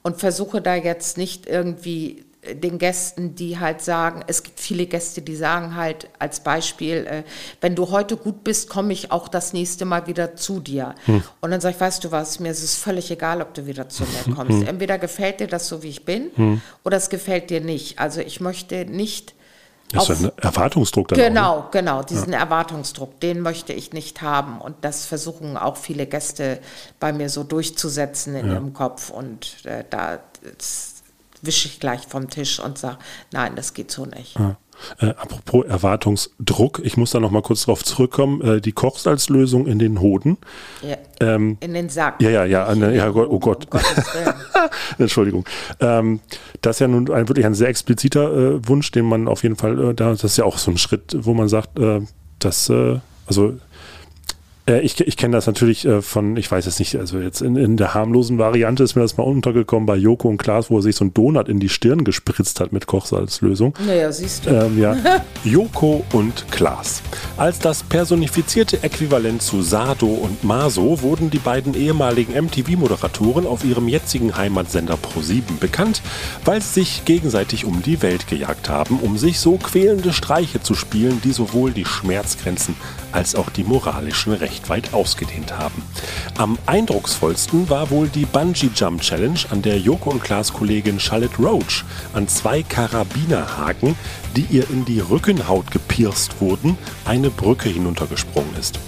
[0.03, 5.23] und versuche da jetzt nicht irgendwie den Gästen, die halt sagen, es gibt viele Gäste,
[5.23, 7.23] die sagen halt als Beispiel, äh,
[7.61, 10.97] wenn du heute gut bist, komme ich auch das nächste Mal wieder zu dir.
[11.05, 11.23] Hm.
[11.41, 13.89] Und dann sage ich, weißt du was, mir ist es völlig egal, ob du wieder
[13.89, 14.35] zu mir hm.
[14.35, 14.61] kommst.
[14.61, 14.67] Hm.
[14.67, 16.61] Entweder gefällt dir das so, wie ich bin, hm.
[16.83, 18.01] oder es gefällt dir nicht.
[18.01, 19.35] Also ich möchte nicht
[19.93, 21.69] das ist ein Erwartungsdruck dann Genau, auch, ne?
[21.71, 22.39] genau, diesen ja.
[22.39, 24.59] Erwartungsdruck, den möchte ich nicht haben.
[24.59, 26.61] Und das versuchen auch viele Gäste
[26.99, 28.55] bei mir so durchzusetzen in ja.
[28.55, 29.11] ihrem Kopf.
[29.11, 30.21] Und äh, da
[31.43, 32.99] wische ich gleich vom Tisch und sage,
[33.33, 34.39] nein, das geht so nicht.
[34.39, 34.57] Ja.
[34.99, 38.41] Äh, apropos Erwartungsdruck, ich muss da noch mal kurz drauf zurückkommen.
[38.41, 40.39] Äh, die Kochsalzlösung in den Hoden.
[40.83, 42.21] Ja, ähm, in den Sack.
[42.21, 42.75] Ja, ja, ja.
[42.75, 43.69] Ne, ja oh Gott.
[43.71, 43.81] Um
[44.99, 45.45] Entschuldigung.
[45.81, 46.21] Ähm,
[46.63, 49.57] das ist ja nun ein, wirklich ein sehr expliziter äh, Wunsch, den man auf jeden
[49.57, 52.01] Fall, äh, da, das ist ja auch so ein Schritt, wo man sagt, äh,
[52.39, 53.59] dass, äh, also
[54.67, 57.77] ich, ich kenne das natürlich äh, von, ich weiß es nicht, also jetzt in, in,
[57.77, 60.95] der harmlosen Variante ist mir das mal untergekommen bei Joko und Klaas, wo er sich
[60.95, 63.75] so ein Donut in die Stirn gespritzt hat mit Kochsalzlösung.
[63.85, 64.51] Naja, siehst du.
[64.51, 64.97] Ähm, ja.
[65.45, 67.03] Joko und Klaas.
[67.37, 73.89] Als das personifizierte Äquivalent zu Sado und Maso wurden die beiden ehemaligen MTV-Moderatoren auf ihrem
[73.89, 76.03] jetzigen Heimatsender Pro7 bekannt,
[76.45, 80.75] weil sie sich gegenseitig um die Welt gejagt haben, um sich so quälende Streiche zu
[80.75, 82.77] spielen, die sowohl die Schmerzgrenzen
[83.13, 85.83] als auch die moralischen recht weit ausgedehnt haben.
[86.39, 91.37] Am eindrucksvollsten war wohl die Bungee Jump Challenge, an der Joko und Klaas Kollegin Charlotte
[91.41, 93.97] Roach an zwei Karabinerhaken,
[94.37, 98.79] die ihr in die Rückenhaut gepierst wurden, eine Brücke hinuntergesprungen ist.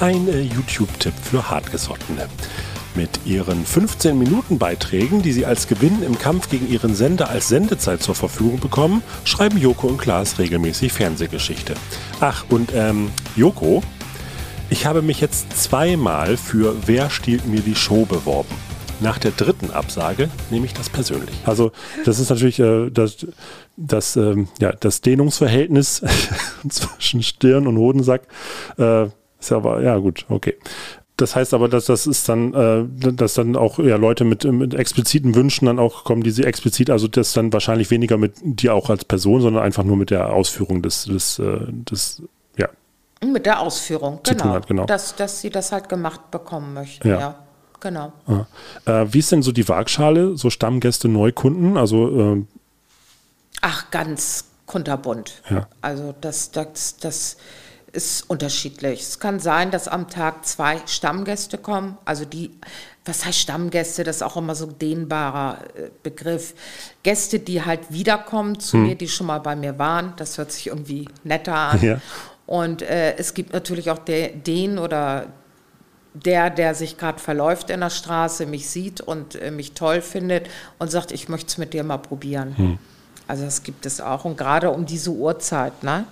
[0.00, 2.28] Ein äh, YouTube-Tipp für Hartgesottene.
[2.96, 8.14] Mit ihren 15-Minuten-Beiträgen, die sie als Gewinn im Kampf gegen ihren Sender als Sendezeit zur
[8.14, 11.74] Verfügung bekommen, schreiben Joko und Klaas regelmäßig Fernsehgeschichte.
[12.20, 13.82] Ach, und ähm, Joko,
[14.70, 18.54] ich habe mich jetzt zweimal für Wer stiehlt mir die Show beworben.
[19.00, 21.36] Nach der dritten Absage nehme ich das persönlich.
[21.44, 21.72] Also
[22.06, 23.26] das ist natürlich äh, das,
[23.76, 26.02] das, ähm, ja, das Dehnungsverhältnis
[26.70, 28.22] zwischen Stirn und Hodensack.
[28.78, 30.56] Äh, ist aber, ja gut, okay.
[31.16, 34.74] Das heißt aber, dass das ist dann, äh, dass dann auch ja, Leute mit, mit
[34.74, 38.74] expliziten Wünschen dann auch kommen, die sie explizit, also das dann wahrscheinlich weniger mit dir
[38.74, 42.22] auch als Person, sondern einfach nur mit der Ausführung des, des, äh, des
[43.24, 44.44] mit der Ausführung, genau.
[44.44, 44.84] Hat, genau.
[44.84, 47.18] Dass, dass sie das halt gemacht bekommen möchten, ja.
[47.18, 47.34] ja.
[47.80, 48.12] Genau.
[48.26, 48.46] Ja.
[48.84, 51.76] Äh, wie ist denn so die Waagschale, so Stammgäste, Neukunden?
[51.76, 52.44] Also äh
[53.60, 55.42] Ach, ganz kunterbunt.
[55.50, 55.68] Ja.
[55.82, 57.36] Also das, das, das
[57.96, 59.00] ist unterschiedlich.
[59.00, 61.96] Es kann sein, dass am Tag zwei Stammgäste kommen.
[62.04, 62.50] Also die,
[63.04, 64.04] was heißt Stammgäste?
[64.04, 66.54] Das ist auch immer so ein dehnbarer äh, Begriff.
[67.02, 68.86] Gäste, die halt wiederkommen zu hm.
[68.86, 70.12] mir, die schon mal bei mir waren.
[70.16, 71.82] Das hört sich irgendwie netter an.
[71.82, 72.00] Ja.
[72.46, 75.26] Und äh, es gibt natürlich auch de, den oder
[76.14, 80.48] der, der sich gerade verläuft in der Straße, mich sieht und äh, mich toll findet
[80.78, 82.56] und sagt, ich möchte es mit dir mal probieren.
[82.56, 82.78] Hm.
[83.26, 86.04] Also das gibt es auch und gerade um diese Uhrzeit, ne?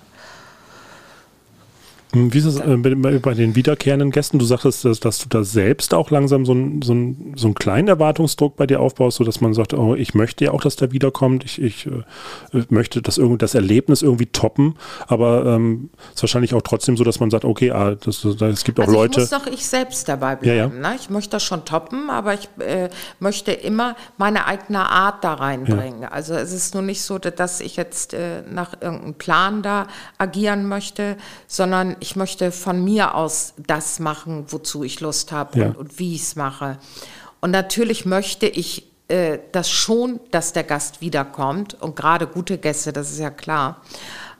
[2.15, 4.39] Hm, wie ist es äh, bei den wiederkehrenden Gästen?
[4.39, 7.55] Du sagtest, dass, dass du da selbst auch langsam so, ein, so, ein, so einen
[7.55, 10.93] kleinen Erwartungsdruck bei dir aufbaust, sodass man sagt, oh, ich möchte ja auch, dass der
[10.93, 11.43] wiederkommt.
[11.43, 14.75] Ich, ich äh, möchte das, irgendwie, das Erlebnis irgendwie toppen.
[15.07, 18.41] Aber ähm, es ist wahrscheinlich auch trotzdem so, dass man sagt, okay, ah, das, das,
[18.41, 19.21] es gibt auch also Leute.
[19.21, 20.57] Ich muss doch ich selbst dabei bleiben.
[20.57, 20.67] Ja, ja.
[20.69, 20.95] Ne?
[20.97, 22.89] Ich möchte das schon toppen, aber ich äh,
[23.19, 26.03] möchte immer meine eigene Art da reinbringen.
[26.03, 26.07] Ja.
[26.09, 29.87] Also es ist nur nicht so, dass ich jetzt äh, nach irgendeinem Plan da
[30.17, 35.65] agieren möchte, sondern ich möchte von mir aus das machen, wozu ich Lust habe ja.
[35.67, 36.77] und, und, wie ich es mache.
[37.41, 42.93] Und natürlich möchte ich äh, das schon, dass der Gast wiederkommt und gerade gute Gäste,
[42.93, 43.81] das ist ja klar.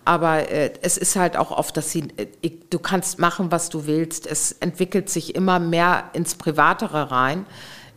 [0.05, 3.87] Aber äh, es ist halt auch oft, dass sie, äh, du kannst machen, was du
[3.87, 4.27] willst.
[4.27, 7.47] Es entwickelt sich immer mehr ins Privatere rein.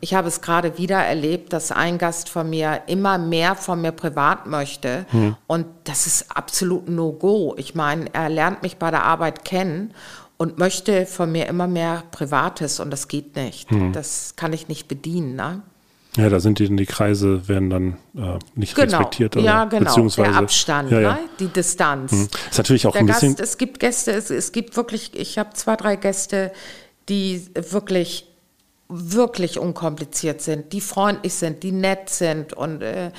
[0.00, 3.92] Ich habe es gerade wieder erlebt, dass ein Gast von mir immer mehr von mir
[3.92, 5.06] privat möchte.
[5.10, 5.36] Hm.
[5.46, 7.54] Und das ist absolut No-Go.
[7.56, 9.92] Ich meine, er lernt mich bei der Arbeit kennen
[10.36, 13.70] und möchte von mir immer mehr Privates und das geht nicht.
[13.70, 13.92] Hm.
[13.92, 15.34] Das kann ich nicht bedienen.
[15.34, 15.62] Ne?
[16.16, 18.98] Ja, da sind die, die Kreise werden dann äh, nicht genau.
[18.98, 19.36] respektiert.
[19.36, 19.84] Oder, ja, genau.
[19.84, 21.12] Beziehungsweise, der Abstand, ja, ja.
[21.14, 21.18] Ne?
[21.40, 22.12] die Distanz.
[22.12, 22.28] Hm.
[22.50, 23.34] Ist natürlich auch der ein bisschen.
[23.34, 26.52] Gast, es gibt Gäste, es, es gibt wirklich, ich habe zwei, drei Gäste,
[27.08, 28.27] die wirklich
[28.88, 33.10] wirklich unkompliziert sind, die freundlich sind, die nett sind und äh,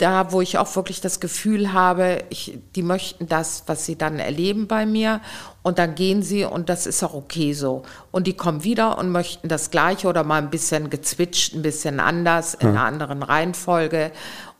[0.00, 4.18] da, wo ich auch wirklich das Gefühl habe, ich, die möchten das, was sie dann
[4.18, 5.20] erleben bei mir
[5.62, 7.82] und dann gehen sie und das ist auch okay so.
[8.10, 12.00] Und die kommen wieder und möchten das Gleiche oder mal ein bisschen gezwitscht, ein bisschen
[12.00, 14.10] anders, in einer anderen Reihenfolge.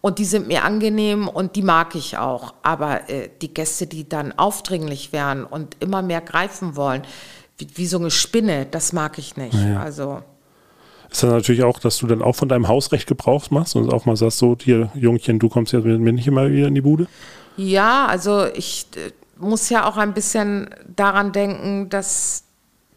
[0.02, 2.52] Und die sind mir angenehm und die mag ich auch.
[2.62, 7.02] Aber äh, die Gäste, die dann aufdringlich werden und immer mehr greifen wollen,
[7.56, 9.54] wie, wie so eine Spinne, das mag ich nicht.
[9.54, 9.80] Ja.
[9.80, 10.22] Also
[11.11, 14.06] ist dann natürlich auch, dass du dann auch von deinem Hausrecht Gebrauch machst und auch
[14.06, 16.80] mal sagst, so, hier, Jungchen, du kommst jetzt mit mir nicht immer wieder in die
[16.80, 17.06] Bude?
[17.56, 22.44] Ja, also ich äh, muss ja auch ein bisschen daran denken, dass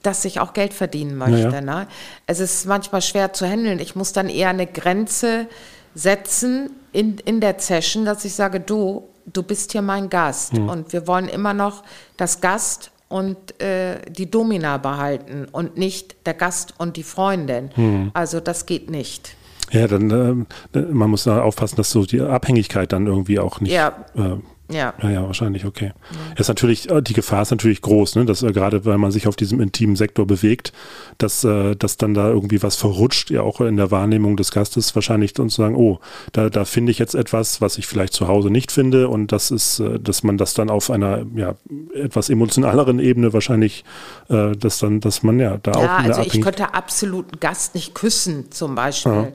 [0.04, 1.50] dass ich auch Geld verdienen möchte.
[1.50, 1.62] Ja.
[1.62, 1.88] Ne?
[2.28, 3.80] Es ist manchmal schwer zu handeln.
[3.80, 5.48] Ich muss dann eher eine Grenze
[5.96, 10.54] setzen in, in der Session, dass ich sage, du, du bist hier mein Gast.
[10.54, 10.70] Hm.
[10.70, 11.84] Und wir wollen immer noch
[12.18, 17.70] das Gast und äh, die Domina behalten und nicht der Gast und die Freundin.
[17.76, 18.10] Hm.
[18.16, 19.36] Also das geht nicht.
[19.72, 23.72] Ja, dann äh, man muss da aufpassen, dass so die Abhängigkeit dann irgendwie auch nicht
[23.72, 24.06] ja.
[24.16, 24.38] äh,
[24.74, 24.94] ja.
[25.02, 25.94] Ja, ja, wahrscheinlich, okay.
[26.12, 26.40] Ja.
[26.40, 28.26] Ist natürlich, äh, die Gefahr ist natürlich groß, ne?
[28.26, 30.74] dass äh, gerade weil man sich auf diesem intimen Sektor bewegt,
[31.18, 34.94] dass, äh, dass dann da irgendwie was verrutscht, ja auch in der Wahrnehmung des Gastes
[34.96, 36.00] wahrscheinlich und zu sagen, oh,
[36.32, 39.52] da, da finde ich jetzt etwas, was ich vielleicht zu Hause nicht finde und das
[39.52, 41.56] ist, äh, dass man das dann auf einer ja,
[41.94, 43.84] etwas emotionaleren Ebene wahrscheinlich,
[44.30, 46.04] äh, dass dann, dass man ja da ja, auch.
[46.04, 49.12] Also ich könnte absolut einen Gast nicht küssen, zum Beispiel.
[49.12, 49.32] Ja.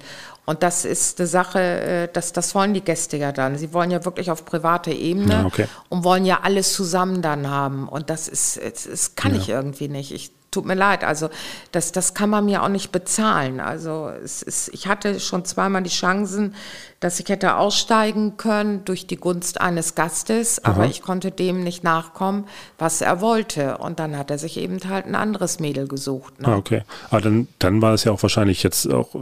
[0.49, 3.59] Und das ist eine Sache, äh, das, das wollen die Gäste ja dann.
[3.59, 5.67] Sie wollen ja wirklich auf private Ebene ja, okay.
[5.91, 7.87] und wollen ja alles zusammen dann haben.
[7.87, 9.41] Und das ist, das kann ja.
[9.43, 10.11] ich irgendwie nicht.
[10.11, 11.05] Ich tut mir leid.
[11.05, 11.29] Also
[11.71, 13.61] das, das kann man mir auch nicht bezahlen.
[13.61, 16.55] Also es ist, ich hatte schon zweimal die Chancen,
[16.99, 20.73] dass ich hätte aussteigen können durch die Gunst eines Gastes, Aha.
[20.73, 22.47] aber ich konnte dem nicht nachkommen,
[22.79, 23.77] was er wollte.
[23.77, 26.41] Und dann hat er sich eben halt ein anderes Mädel gesucht.
[26.41, 26.49] Ne?
[26.49, 26.85] Ah, okay.
[27.11, 29.15] Aber dann, dann war es ja auch wahrscheinlich jetzt auch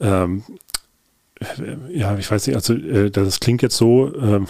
[0.00, 0.42] ähm,
[1.88, 4.46] ja, ich weiß nicht, also äh, das klingt jetzt so, ähm,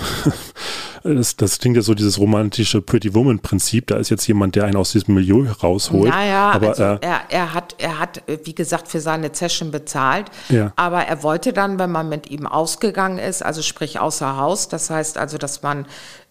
[1.04, 3.86] das, das klingt jetzt so dieses romantische Pretty Woman-Prinzip.
[3.86, 6.10] Da ist jetzt jemand, der einen aus diesem Milieu rausholt.
[6.10, 10.26] Naja, aber also, äh, er, er, hat, er hat, wie gesagt, für seine Session bezahlt.
[10.48, 10.72] Ja.
[10.74, 14.90] Aber er wollte dann, wenn man mit ihm ausgegangen ist, also sprich außer Haus, das
[14.90, 15.86] heißt also, dass man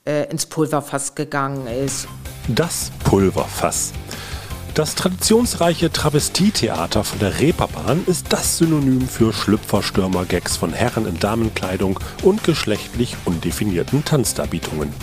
[0.05, 2.07] äh, ins Pulverfass gegangen ist.
[2.49, 3.93] Das Pulverfass.
[4.75, 11.99] Das traditionsreiche Travestietheater von der Reeperbahn ist das Synonym für Schlüpferstürmer-Gags von Herren in Damenkleidung
[12.23, 14.93] und geschlechtlich undefinierten Tanzdarbietungen.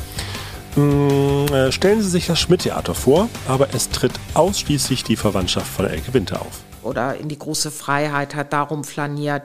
[0.74, 6.14] Hm, stellen Sie sich das Schmidt-Theater vor, aber es tritt ausschließlich die Verwandtschaft von Elke
[6.14, 6.60] Winter auf.
[6.82, 9.42] Oder in die große Freiheit hat darum flaniert,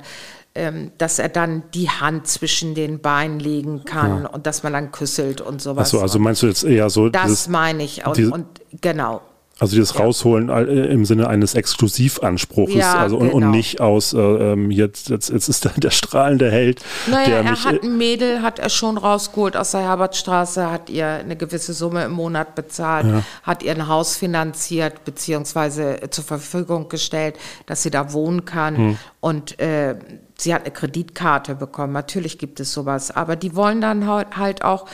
[0.53, 4.29] ähm, dass er dann die Hand zwischen den Beinen legen kann ja.
[4.29, 5.87] und dass man dann küsselt und sowas.
[5.87, 7.09] Achso, also meinst du jetzt eher so.
[7.09, 8.05] Das meine ich.
[8.05, 8.45] Und, und
[8.81, 9.21] genau.
[9.61, 10.01] Also dieses ja.
[10.01, 13.45] Rausholen äh, im Sinne eines Exklusivanspruches, ja, also und, genau.
[13.45, 16.81] und, nicht aus äh, ähm, jetzt, jetzt, jetzt ist da der strahlende Held.
[17.05, 20.89] Naja, der er mich, hat ein Mädel, hat er schon rausgeholt aus der Herbertstraße, hat
[20.89, 23.21] ihr eine gewisse Summe im Monat bezahlt, ja.
[23.43, 27.35] hat ihr ein Haus finanziert beziehungsweise zur Verfügung gestellt,
[27.67, 28.97] dass sie da wohnen kann hm.
[29.19, 29.95] und äh,
[30.39, 31.93] sie hat eine Kreditkarte bekommen.
[31.93, 34.87] Natürlich gibt es sowas, aber die wollen dann halt auch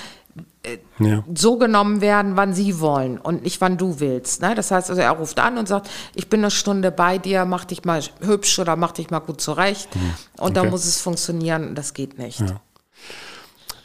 [0.99, 1.23] ja.
[1.33, 4.41] so genommen werden, wann sie wollen und nicht wann du willst.
[4.41, 4.55] Ne?
[4.55, 7.65] Das heißt also, er ruft an und sagt, ich bin eine Stunde bei dir, mach
[7.65, 9.95] dich mal hübsch oder mach dich mal gut zurecht.
[9.95, 10.01] Mhm.
[10.01, 10.53] Und okay.
[10.53, 11.75] dann muss es funktionieren.
[11.75, 12.39] Das geht nicht.
[12.41, 12.61] Ja.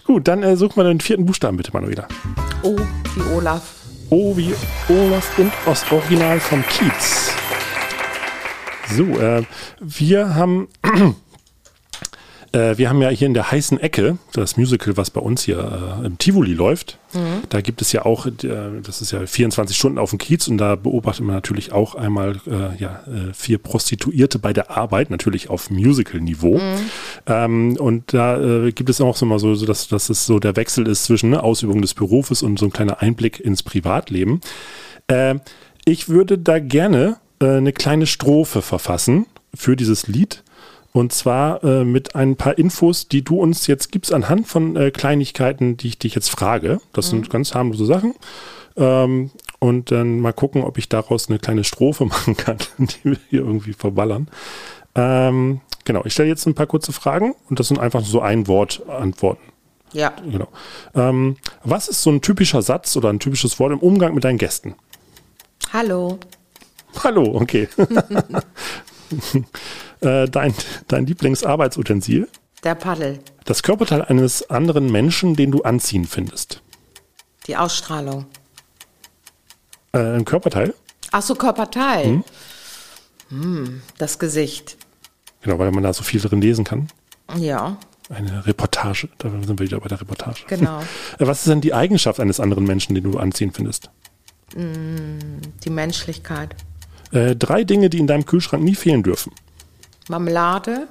[0.05, 2.09] Gut, dann äh, suchen wir den vierten Buchstaben bitte, Manuela.
[2.63, 2.77] O
[3.15, 3.63] wie Olaf.
[4.11, 4.55] O wie
[4.89, 7.31] Olaf und Ostoriginal vom Kiez.
[8.95, 9.45] So, äh,
[9.81, 10.69] wir haben
[12.53, 16.01] äh, wir haben ja hier in der heißen Ecke das Musical, was bei uns hier
[16.03, 16.99] äh, im Tivoli läuft.
[17.15, 17.43] Mhm.
[17.49, 18.33] Da gibt es ja auch, äh,
[18.83, 22.41] das ist ja 24 Stunden auf dem Kiez und da beobachtet man natürlich auch einmal
[22.47, 26.59] äh, ja, äh, vier Prostituierte bei der Arbeit, natürlich auf Musical-Niveau.
[26.59, 26.91] Mhm.
[27.27, 30.57] Ähm, und da gibt es auch so mal so, so dass, dass es so der
[30.57, 34.41] Wechsel ist zwischen ne, Ausübung des Berufes und so ein kleiner Einblick ins Privatleben.
[35.85, 40.43] ich würde da gerne eine kleine Strophe verfassen für dieses Lied
[40.93, 44.91] und zwar äh, mit ein paar Infos, die du uns jetzt gibst anhand von äh,
[44.91, 46.81] Kleinigkeiten, die ich dich jetzt frage.
[46.93, 47.11] Das mhm.
[47.11, 48.15] sind ganz harmlose Sachen.
[48.77, 53.19] Ähm, und dann mal gucken, ob ich daraus eine kleine Strophe machen kann, die wir
[53.31, 54.29] hier irgendwie verballern.
[54.95, 58.47] Ähm, genau, ich stelle jetzt ein paar kurze Fragen und das sind einfach so ein
[58.47, 59.53] Wort Antworten.
[59.95, 60.13] Ja.
[60.31, 60.49] Genau.
[60.95, 64.39] Ähm, was ist so ein typischer Satz oder ein typisches Wort im Umgang mit deinen
[64.39, 64.75] Gästen?
[65.73, 66.19] Hallo.
[67.03, 67.69] Hallo, okay.
[70.03, 70.55] Äh, dein,
[70.89, 72.29] dein Lieblingsarbeitsutensil?
[72.65, 73.21] Der Paddel.
[73.45, 76.63] Das Körperteil eines anderen Menschen, den du anziehen findest?
[77.47, 78.27] Die Ausstrahlung.
[79.93, 80.75] Äh, ein Körperteil?
[81.13, 82.05] Ach so, Körperteil.
[82.05, 82.25] Hm?
[83.29, 84.77] Hm, das Gesicht.
[85.43, 86.89] Genau, weil man da so viel drin lesen kann.
[87.37, 87.79] Ja.
[88.09, 90.45] Eine Reportage, da sind wir wieder bei der Reportage.
[90.49, 90.81] Genau.
[91.19, 93.91] Äh, was ist denn die Eigenschaft eines anderen Menschen, den du anziehen findest?
[94.55, 95.19] Hm,
[95.65, 96.57] die Menschlichkeit.
[97.13, 99.33] Äh, drei Dinge, die in deinem Kühlschrank nie fehlen dürfen.
[100.13, 100.89] Marmelade,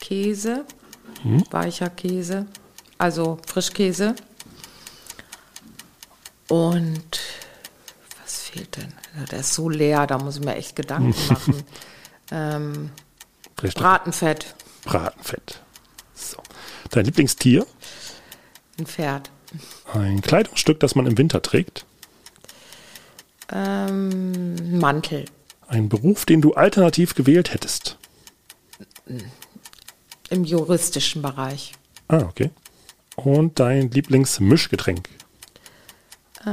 [0.00, 0.66] Käse,
[1.22, 1.42] hm?
[1.50, 2.44] weicher Käse,
[2.98, 4.14] also Frischkäse.
[6.48, 7.20] Und
[8.22, 8.92] was fehlt denn?
[9.30, 11.64] Der ist so leer, da muss ich mir echt Gedanken machen.
[12.30, 12.90] ähm,
[13.56, 14.54] Bratenfett.
[14.84, 15.60] Bratenfett.
[16.14, 16.36] So.
[16.90, 17.66] Dein Lieblingstier?
[18.78, 19.30] Ein Pferd.
[19.94, 21.86] Ein Kleidungsstück, das man im Winter trägt?
[23.50, 25.24] Ähm, Mantel.
[25.66, 27.96] Ein Beruf, den du alternativ gewählt hättest?
[30.30, 31.72] Im juristischen Bereich.
[32.08, 32.50] Ah, okay.
[33.16, 35.08] Und dein Lieblingsmischgetränk?
[36.44, 36.48] Äh,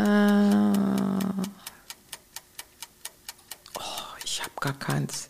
[3.79, 5.29] oh, ich habe gar keins.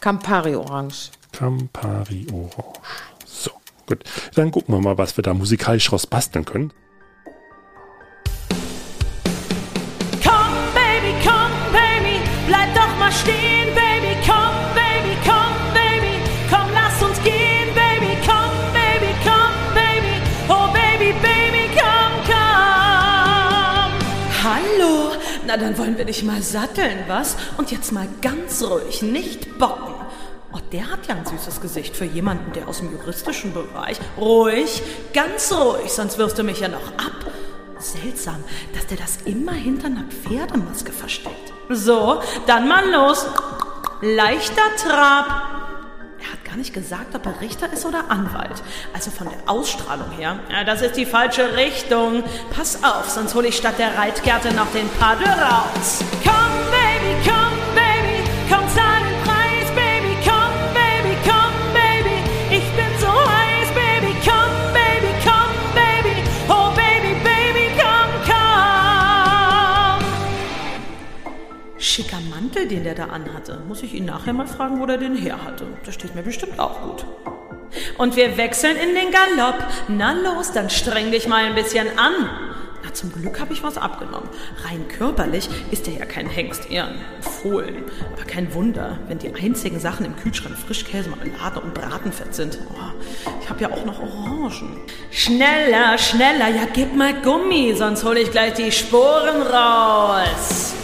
[0.00, 1.10] Campari Orange.
[1.32, 2.80] Campari Orange.
[3.24, 3.50] So,
[3.86, 4.04] gut.
[4.34, 6.72] Dann gucken wir mal, was wir da musikalisch raus basteln können.
[10.22, 13.55] Komm, Baby, komm, Baby, bleib doch mal stehen,
[25.58, 27.36] Dann wollen wir dich mal satteln, was?
[27.56, 29.94] Und jetzt mal ganz ruhig, nicht bocken.
[30.52, 33.98] Oh, der hat ja ein süßes Gesicht für jemanden, der aus dem juristischen Bereich.
[34.16, 34.82] Ruhig,
[35.12, 37.32] ganz ruhig, sonst wirst du mich ja noch ab.
[37.78, 38.44] Seltsam,
[38.74, 41.52] dass der das immer hinter einer Pferdemaske versteckt.
[41.68, 43.26] So, dann mal los.
[44.02, 45.65] Leichter Trab
[46.44, 48.62] gar nicht gesagt, ob er Richter ist oder Anwalt.
[48.92, 50.38] Also von der Ausstrahlung her.
[50.50, 52.22] Ja, das ist die falsche Richtung.
[52.54, 56.00] Pass auf, sonst hole ich statt der Reitgerte noch den Paddel raus.
[56.24, 56.34] Komm,
[56.70, 58.85] Baby, komm, Baby, komm, zahl
[72.56, 73.60] Mantel, den der da anhatte.
[73.68, 75.66] Muss ich ihn nachher mal fragen, wo der den her hatte.
[75.84, 77.04] Das steht mir bestimmt auch gut.
[77.98, 79.62] Und wir wechseln in den Galopp.
[79.88, 82.12] Na los, dann streng dich mal ein bisschen an.
[82.82, 84.28] Na, zum Glück habe ich was abgenommen.
[84.64, 87.84] Rein körperlich ist er ja kein Hengst, eher ein Fohlen.
[88.14, 92.58] Aber kein Wunder, wenn die einzigen Sachen im Kühlschrank Frischkäse, Marmelade und Bratenfett sind.
[92.70, 94.78] Oh, ich habe ja auch noch Orangen.
[95.10, 100.74] Schneller, schneller, ja gib mal Gummi, sonst hole ich gleich die Sporen raus.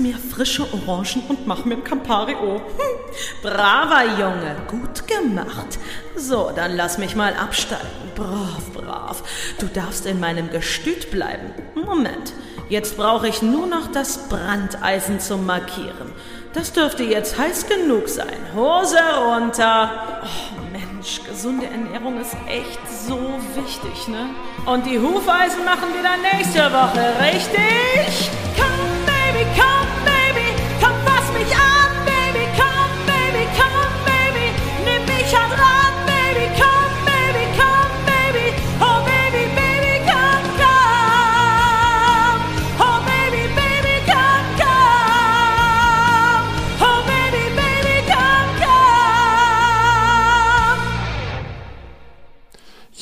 [0.00, 2.56] Mir frische Orangen und mach mir Campari O.
[2.56, 3.42] Hm.
[3.42, 5.78] Braver Junge, gut gemacht.
[6.16, 7.86] So, dann lass mich mal absteigen.
[8.14, 9.22] Brav, brav.
[9.58, 11.52] Du darfst in meinem Gestüt bleiben.
[11.74, 12.32] Moment.
[12.68, 16.12] Jetzt brauche ich nur noch das Brandeisen zum Markieren.
[16.52, 18.36] Das dürfte jetzt heiß genug sein.
[18.54, 20.22] Hose runter.
[20.22, 23.18] Oh Mensch, gesunde Ernährung ist echt so
[23.54, 24.30] wichtig, ne?
[24.66, 28.30] Und die Hufeisen machen wieder nächste Woche, richtig?
[28.56, 30.07] Komm, Baby, komm,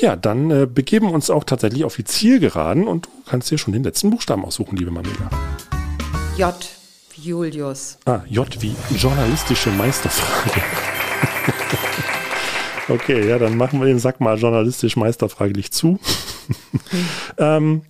[0.06, 3.58] Ja, dann äh, begeben wir uns auch tatsächlich auf die Zielgeraden und du kannst dir
[3.58, 5.30] schon den letzten Buchstaben aussuchen, liebe Manuela.
[6.38, 6.54] J
[7.16, 7.98] Julius.
[8.04, 10.60] Ah, J wie journalistische Meisterfrage.
[12.88, 15.98] okay, ja, dann machen wir den Sack mal journalistisch meisterfraglich zu.
[17.38, 17.82] ähm,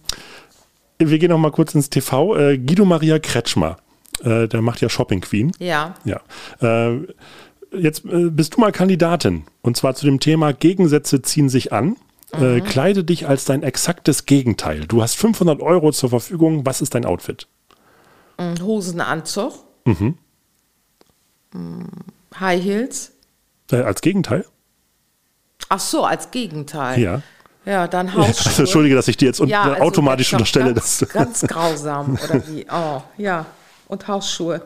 [0.99, 2.35] wir gehen noch mal kurz ins TV.
[2.35, 3.77] Äh, Guido Maria Kretschmer,
[4.25, 5.53] äh, der macht ja Shopping Queen.
[5.59, 5.97] Ja.
[6.07, 6.23] Ja.
[6.63, 7.01] Äh,
[7.79, 9.45] jetzt äh, bist du mal Kandidatin.
[9.61, 11.97] Und zwar zu dem Thema Gegensätze ziehen sich an.
[12.33, 14.87] Äh, kleide dich als dein exaktes Gegenteil.
[14.87, 16.67] Du hast 500 Euro zur Verfügung.
[16.67, 17.47] Was ist dein Outfit?
[18.37, 19.55] Ein Hosenanzug.
[19.85, 20.11] Mm,
[22.39, 23.13] High Heels.
[23.71, 24.45] Äh, als Gegenteil?
[25.69, 27.01] Ach so, als Gegenteil.
[27.01, 27.23] Ja.
[27.65, 28.27] Ja, dann Hausschuhe.
[28.47, 32.47] Also, Entschuldige, dass ich dir jetzt Ja, also automatisch unterstelle, ganz, dass ganz grausam oder
[32.49, 32.67] wie?
[32.71, 33.47] Oh, ja.
[33.89, 34.63] Und Hausschuhe.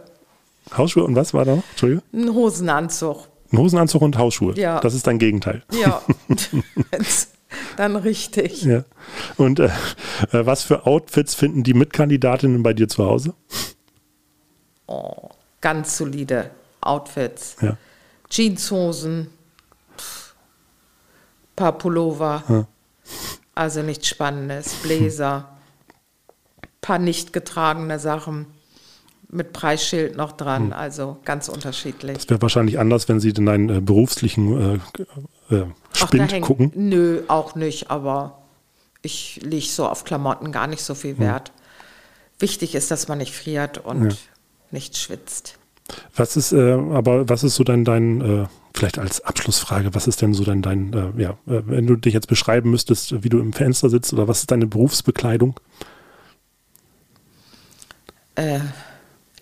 [0.77, 1.65] Hausschuhe und was war da noch?
[1.71, 2.03] Entschuldige?
[2.13, 3.29] Ein Hosenanzug.
[3.53, 4.55] Ein Hosenanzug und Hausschuhe.
[4.57, 4.81] Ja.
[4.81, 5.63] Das ist dein Gegenteil.
[5.73, 6.03] Ja.
[7.77, 8.63] dann richtig.
[8.63, 8.85] Ja.
[9.37, 9.67] Und äh,
[10.33, 13.35] äh, was für Outfits finden die Mitkandidatinnen bei dir zu Hause?
[15.61, 16.51] Ganz solide
[16.81, 17.57] Outfits.
[17.61, 17.77] Ja.
[18.31, 19.29] Jeanshosen,
[21.57, 22.67] paar Pullover.
[23.55, 24.75] Also nichts Spannendes.
[24.83, 25.49] Bläser,
[26.81, 28.47] paar nicht getragene Sachen
[29.33, 30.73] mit Preisschild noch dran.
[30.73, 32.19] Also ganz unterschiedlich.
[32.19, 34.81] Das wäre wahrscheinlich anders, wenn sie in deinen äh, beruflichen
[35.51, 35.65] äh, äh,
[35.95, 36.73] Ach, Spind hängt- gucken.
[36.75, 38.39] Nö, auch nicht, aber
[39.03, 41.53] ich lege so auf Klamotten gar nicht so viel Wert.
[42.39, 44.17] Wichtig ist, dass man nicht friert und
[44.71, 45.57] nicht schwitzt.
[46.15, 50.23] Was ist, äh, aber was ist so dein, dein äh, vielleicht als Abschlussfrage, was ist
[50.23, 53.53] denn so dein, dein äh, ja, wenn du dich jetzt beschreiben müsstest, wie du im
[53.53, 55.59] Fenster sitzt oder was ist deine Berufsbekleidung?
[58.37, 58.61] Äh,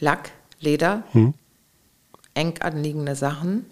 [0.00, 0.30] Lack,
[0.60, 1.34] Leder, Hm.
[2.34, 3.66] eng anliegende Sachen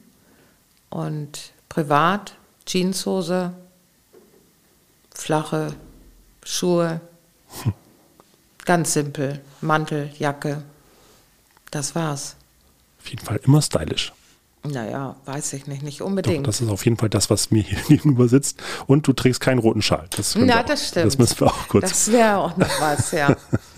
[0.91, 3.53] und privat Jeanshose,
[5.15, 5.75] flache
[6.45, 7.01] Schuhe,
[8.65, 10.63] ganz simpel, Mantel, Jacke.
[11.71, 12.37] Das war's.
[13.01, 14.13] Auf jeden Fall immer stylisch.
[14.65, 16.47] Naja, weiß ich nicht, nicht Doch, unbedingt.
[16.47, 18.61] das ist auf jeden Fall das, was mir hier gegenüber sitzt.
[18.89, 20.09] Und du trägst keinen roten Schal.
[20.17, 21.07] Das Na, auch- das stimmt.
[21.07, 21.89] Das müssen wir auch kurz.
[21.89, 23.29] Das wäre auch noch was, ja.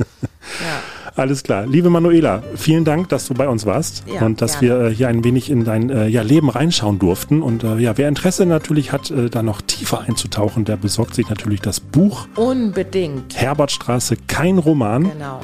[0.63, 0.83] ja.
[1.19, 1.67] Alles klar.
[1.67, 4.85] Liebe Manuela, vielen Dank, dass du bei uns warst Ja, und dass gerne.
[4.85, 7.43] wir äh, hier ein wenig in dein äh, ja, Leben reinschauen durften.
[7.43, 11.61] Und äh, ja, wer Interesse natürlich hat, da noch tiefer einzutauchen, der besorgt sich natürlich
[11.61, 13.37] das Buch Unbedingt.
[13.37, 15.11] Herbertstraße, kein Roman.
[15.11, 15.41] Genau.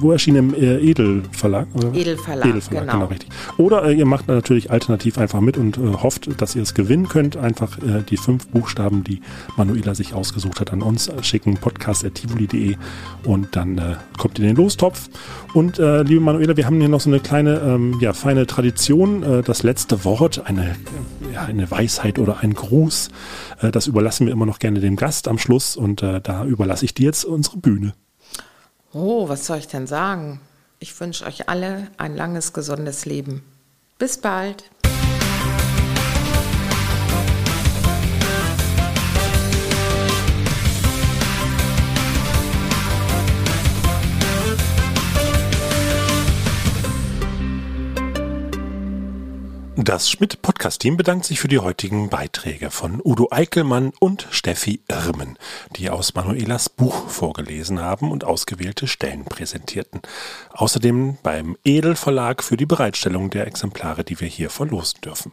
[0.00, 1.66] Wo erschien im Edelverlag?
[1.92, 2.92] Edelverlag, Edelverlag, genau.
[2.92, 3.06] genau.
[3.06, 3.30] richtig.
[3.56, 7.36] Oder ihr macht natürlich alternativ einfach mit und hofft, dass ihr es gewinnen könnt.
[7.36, 7.78] Einfach
[8.08, 9.20] die fünf Buchstaben, die
[9.56, 12.76] Manuela sich ausgesucht hat, an uns schicken, podcast.tivoli.de
[13.24, 14.83] und dann kommt ihr in den Lostopf.
[15.54, 19.22] Und äh, liebe Manuela, wir haben hier noch so eine kleine, ähm, ja, feine Tradition.
[19.22, 20.76] Äh, das letzte Wort, eine,
[21.32, 23.08] ja, eine Weisheit oder ein Gruß,
[23.62, 26.84] äh, das überlassen wir immer noch gerne dem Gast am Schluss und äh, da überlasse
[26.84, 27.94] ich dir jetzt unsere Bühne.
[28.92, 30.40] Oh, was soll ich denn sagen?
[30.78, 33.42] Ich wünsche euch alle ein langes, gesundes Leben.
[33.98, 34.64] Bis bald.
[49.76, 55.36] Das Schmidt-Podcast-Team bedankt sich für die heutigen Beiträge von Udo Eickelmann und Steffi Irmen,
[55.76, 60.00] die aus Manuelas Buch vorgelesen haben und ausgewählte Stellen präsentierten.
[60.52, 65.32] Außerdem beim Edel Verlag für die Bereitstellung der Exemplare, die wir hier verlosen dürfen.